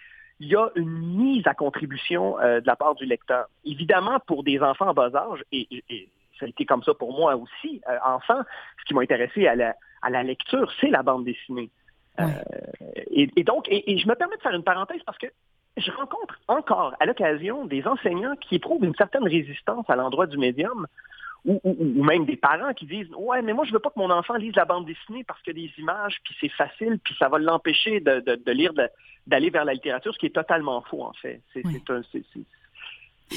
[0.41, 3.48] il y a une mise à contribution euh, de la part du lecteur.
[3.64, 7.36] Évidemment, pour des enfants en bas âge, et, ça a été comme ça pour moi
[7.36, 8.41] aussi, euh, enfant,
[8.80, 11.72] ce qui m'a intéressé à la, à la lecture, c'est la bande dessinée.
[12.20, 12.26] Euh,
[13.11, 15.28] et, donc, et, je me permets de faire une parenthèse parce que
[15.78, 20.38] je rencontre encore à l'occasion des enseignants qui éprouvent une certaine résistance à l'endroit du
[20.38, 20.88] médium
[21.45, 24.09] ou, ou, même des parents qui disent Ouais, mais moi, je veux pas que mon
[24.09, 27.38] enfant lise la bande dessinée parce que des images, puis c'est facile, puis ça va
[27.38, 28.74] l'empêcher de, de, de lire,
[29.28, 31.41] d'aller vers la littérature, ce qui est totalement faux, en fait.
[31.53, 31.63] C'est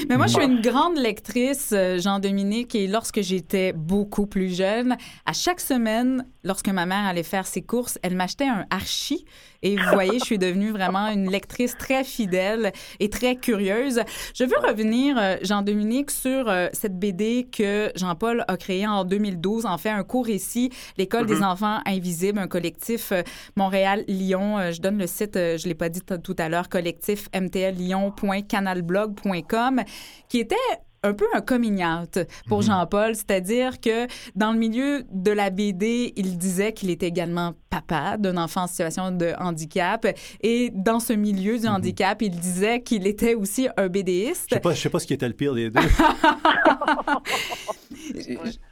[0.09, 4.97] mais moi, je suis une grande lectrice, euh, Jean-Dominique, et lorsque j'étais beaucoup plus jeune,
[5.26, 9.24] à chaque semaine, lorsque ma mère allait faire ses courses, elle m'achetait un Archie.
[9.63, 14.01] Et vous voyez, je suis devenue vraiment une lectrice très fidèle et très curieuse.
[14.35, 19.67] Je veux revenir, euh, Jean-Dominique, sur euh, cette BD que Jean-Paul a créée en 2012,
[19.67, 21.45] en fait un court récit, L'École des mm-hmm.
[21.45, 23.13] enfants invisibles, un collectif
[23.57, 24.73] Montréal-Lyon.
[24.73, 29.83] Je donne le site, je ne l'ai pas dit tout à l'heure, collectif mtllyon.canalblog.com
[30.29, 30.57] qui était
[31.03, 32.65] un peu un coming out pour mhm.
[32.65, 38.17] Jean-Paul, c'est-à-dire que dans le milieu de la BD, il disait qu'il était également papa
[38.19, 40.07] d'un enfant en situation de handicap
[40.43, 41.75] et dans ce milieu du mhm.
[41.75, 44.47] handicap, il disait qu'il était aussi un BDiste.
[44.51, 45.81] Je sais pas, sais pas ce qui était le pire des deux.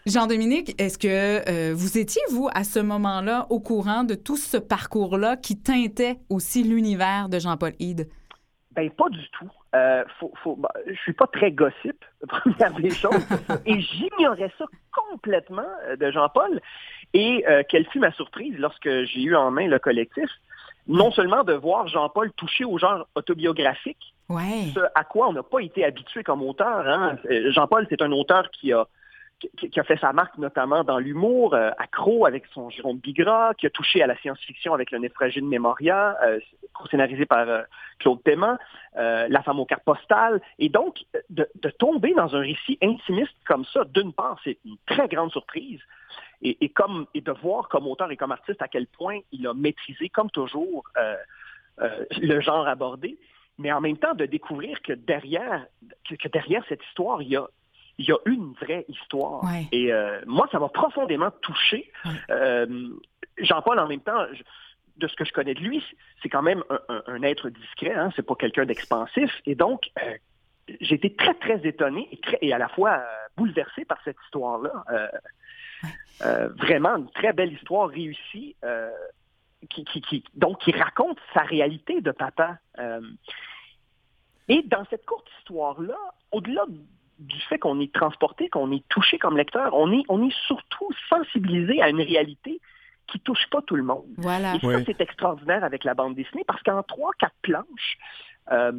[0.06, 1.08] Jean-Dominique, est-ce que
[1.48, 6.18] euh, vous étiez, vous, à ce moment-là, au courant de tout ce parcours-là qui teintait
[6.28, 8.08] aussi l'univers de Jean-Paul Hyde?
[8.78, 9.50] Ben, pas du tout.
[9.74, 13.26] Euh, faut, faut, bah, je suis pas très gossip, première des choses,
[13.66, 16.60] et j'ignorais ça complètement euh, de Jean-Paul.
[17.12, 20.30] Et euh, quelle fut ma surprise lorsque j'ai eu en main le collectif,
[20.86, 25.58] non seulement de voir Jean-Paul toucher au genre autobiographique, ce à quoi on n'a pas
[25.58, 26.86] été habitué comme auteur.
[26.86, 27.16] Hein.
[27.48, 28.86] Jean-Paul, c'est un auteur qui a
[29.38, 33.66] qui, a fait sa marque notamment dans l'humour, euh, accro avec son Jérôme Bigra, qui
[33.66, 36.40] a touché à la science-fiction avec le Néphragie de Memoria, euh,
[36.90, 37.62] scénarisé par euh,
[37.98, 38.58] Claude Paiement,
[38.94, 40.40] La femme aux cartes postales.
[40.58, 40.98] Et donc,
[41.30, 41.46] de,
[41.78, 45.80] tomber dans un récit intimiste comme ça, d'une part, c'est une très grande surprise.
[46.40, 49.54] Et, comme, et de voir comme auteur et comme artiste à quel point il a
[49.54, 50.84] maîtrisé, comme toujours,
[51.76, 53.18] le genre abordé
[53.58, 55.66] mais en même temps de découvrir que derrière,
[56.08, 57.48] que derrière cette histoire, il y a
[57.98, 59.42] il y a une vraie histoire.
[59.72, 61.92] Et euh, moi, ça m'a profondément touché.
[62.30, 62.88] Euh,
[63.38, 64.24] Jean-Paul, en même temps,
[64.96, 65.84] de ce que je connais de lui,
[66.22, 69.30] c'est quand même un, être discret, hein, c'est pas quelqu'un d'expansif.
[69.46, 70.14] Et donc, euh,
[70.80, 72.08] j'ai été très, très étonné
[72.40, 73.02] et, à la fois
[73.36, 74.84] bouleversé par cette histoire-là.
[76.56, 78.56] vraiment une très belle histoire réussie.
[79.70, 82.58] Qui, qui, donc, qui raconte sa réalité de papa.
[84.48, 85.96] et dans cette courte histoire-là,
[86.30, 86.64] au-delà
[87.18, 90.88] du fait qu'on est transporté, qu'on est touché comme lecteur, on est, on est surtout
[91.08, 92.60] sensibilisé à une réalité
[93.06, 94.06] qui touche pas tout le monde.
[94.18, 94.54] Voilà.
[94.54, 97.98] Et ça, c'est extraordinaire avec la bande dessinée parce qu'en trois, quatre planches,
[98.52, 98.72] euh,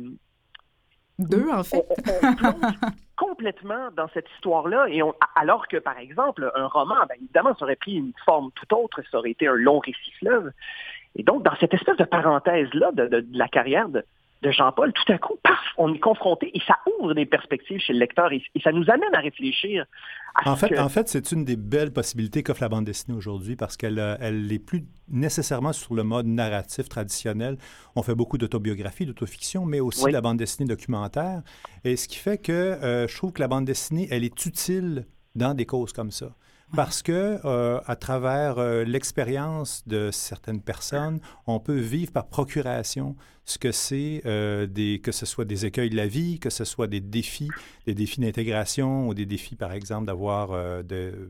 [1.17, 1.85] deux en fait,
[2.23, 2.73] on, plonge
[3.17, 4.87] complètement dans cette histoire-là.
[4.89, 5.01] Et
[5.35, 9.01] alors que, par exemple, un roman, ben, évidemment, ça aurait pris une forme tout autre,
[9.11, 10.51] ça aurait été un long récit fleuve.
[11.15, 14.05] Et donc, dans cette espèce de parenthèse-là de la carrière de,
[14.41, 17.93] de Jean-Paul, tout à coup, paf, on est confronté et ça ouvre des perspectives chez
[17.93, 19.85] le lecteur et, ça nous amène à réfléchir.
[20.45, 23.75] en, fait, en fait, c'est une des belles possibilités qu'offre la bande dessinée aujourd'hui parce
[23.75, 27.57] qu'elle euh, elle est plus nécessairement sur le mode narratif traditionnel.
[27.95, 31.41] On fait beaucoup d'autobiographie, d'autofiction, mais aussi la bande dessinée documentaire.
[31.83, 35.05] Et ce qui fait que euh, je trouve que la bande dessinée, elle est utile
[35.35, 36.35] dans des causes comme ça.
[36.75, 43.15] parce que euh, à travers euh, l'expérience de certaines personnes, on peut vivre par procuration
[43.49, 46.65] ce que c'est euh, des que ce soit des écueils de la vie, que ce
[46.65, 47.49] soit des défis,
[47.87, 51.29] des défis d'intégration ou des défis par exemple d'avoir euh, de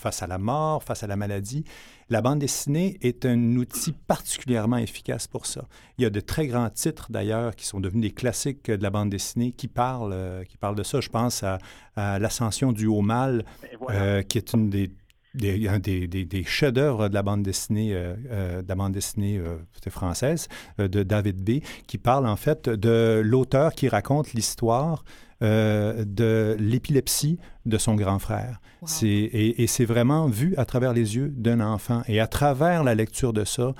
[0.00, 1.64] face à la mort, face à la maladie.
[2.08, 5.66] La bande dessinée est un outil particulièrement efficace pour ça.
[5.98, 8.90] Il y a de très grands titres d'ailleurs qui sont devenus des classiques de la
[8.90, 11.00] bande dessinée qui parlent euh, qui parlent de ça.
[11.00, 11.58] Je pense à,
[11.96, 13.44] à l'ascension du haut mal,
[13.78, 14.00] voilà.
[14.00, 14.90] euh, qui est une des
[15.34, 19.38] des, des, des- des chefs-d'œuvre de la bande dessinée, euh, euh, de la bande dessinée
[19.38, 19.56] euh,
[19.90, 25.04] française euh, de David B, qui parle en fait de l'auteur qui raconte l'histoire
[25.40, 28.60] de l'épilepsie de son grand frère.
[28.80, 28.86] Wow.
[28.88, 32.02] C'est, et, et c'est vraiment vu à travers les yeux d'un enfant.
[32.06, 33.74] Et à travers la lecture de ça,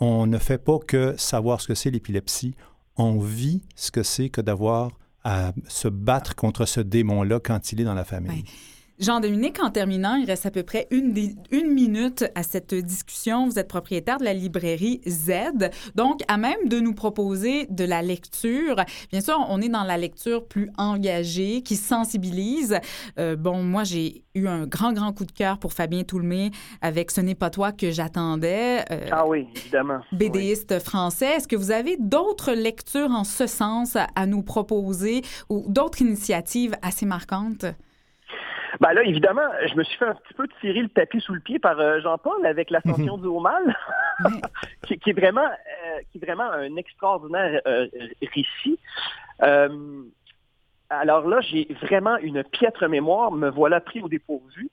[0.00, 2.54] on ne fait pas que savoir ce que c'est l'épilepsie,
[2.96, 4.90] on vit ce que c'est que d'avoir
[5.24, 8.42] à se battre contre ce démon-là quand il est dans la famille.
[8.42, 8.44] Ouais.
[9.00, 11.12] Jean-Dominique, en terminant, il reste à peu près une,
[11.52, 13.46] minute à cette discussion.
[13.46, 18.02] Vous êtes propriétaire de la librairie Z, donc à même de nous proposer de la
[18.02, 18.74] lecture.
[19.12, 22.78] Bien sûr, on est dans la lecture plus engagée, qui sensibilise.
[23.20, 27.12] Euh, bon, moi, j'ai eu un grand, grand coup de cœur pour Fabien Toulmé avec
[27.12, 28.84] Ce n'est pas toi que j'attendais.
[28.90, 30.00] euh, Ah oui, évidemment.
[30.10, 30.18] Oui.
[30.28, 31.36] BDiste français.
[31.36, 36.02] Est-ce que vous avez d'autres lectures en ce sens à, à nous proposer ou d'autres
[36.02, 37.64] initiatives assez marquantes?
[38.80, 41.40] Ben là, évidemment, je me suis fait un petit peu tirer le tapis sous le
[41.40, 43.76] pied par euh, Jean-Paul avec l'ascension du haut mal,
[44.86, 47.86] qui, qui est vraiment, euh, qui est vraiment un extraordinaire euh,
[48.34, 48.78] récit.
[49.42, 50.02] Euh,
[50.90, 53.30] alors là, j'ai vraiment une piètre mémoire.
[53.32, 54.70] Me voilà pris au dépourvu.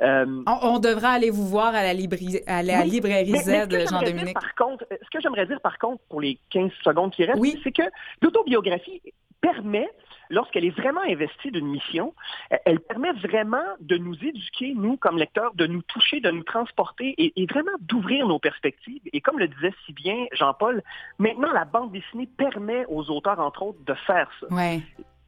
[0.00, 3.68] Euh, On, on devra aller vous voir à la, libri- à la Oui, librairie Z,
[3.90, 4.32] Jean-Dominique.
[4.32, 7.60] Par contre, ce que j'aimerais dire, par contre, pour les 15 secondes qui restent, Oui.
[7.62, 7.82] c'est que
[8.22, 9.02] l'autobiographie
[9.42, 9.90] permet,
[10.30, 12.14] lorsqu'elle est vraiment investie d'une mission,
[12.52, 16.44] euh, elle permet vraiment de nous éduquer, nous, comme lecteurs, de nous toucher, de nous
[16.44, 19.02] transporter et, et vraiment d'ouvrir nos perspectives.
[19.12, 20.82] Et comme le disait si bien Jean-Paul,
[21.18, 24.46] maintenant, la bande dessinée permet aux auteurs, entre autres, de faire ça.
[24.54, 24.80] Ouais.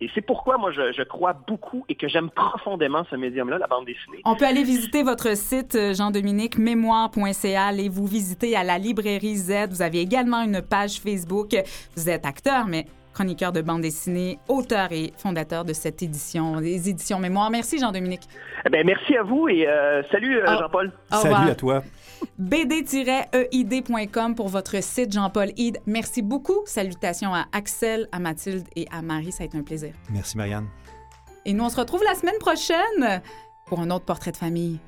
[0.03, 3.69] Et c'est pourquoi moi, je, je crois beaucoup et que j'aime profondément ce médium-là, la
[3.69, 4.21] bande dessinée.
[4.25, 7.67] On peut aller visiter votre site, euh, Jean-Dominique, mémoire.ca.
[7.67, 9.69] Allez vous visiter à la librairie Z.
[9.71, 11.55] Vous avez également une page Facebook.
[11.95, 16.89] Vous êtes acteur, mais chroniqueur de bande dessinée, auteur et fondateur de cette édition, les
[16.89, 17.51] éditions Mémoire.
[17.51, 18.23] Merci, Jean-Dominique.
[18.67, 20.93] Eh ben, merci à vous et euh, salut euh, Au- Jean-Paul.
[21.13, 21.83] Au Salut à toi.
[22.39, 25.79] bd-eid.com pour votre site Jean-Paul Ide.
[25.87, 26.61] Merci beaucoup.
[26.67, 29.33] Salutations à Axel, à Mathilde et à Marie.
[29.33, 29.93] Ça a été un plaisir.
[30.11, 30.67] Merci Marianne.
[31.45, 33.21] Et nous, on se retrouve la semaine prochaine
[33.67, 34.79] pour un autre portrait de famille.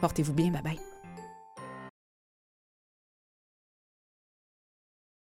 [0.00, 0.50] Portez-vous bien.
[0.50, 0.91] Bye bye.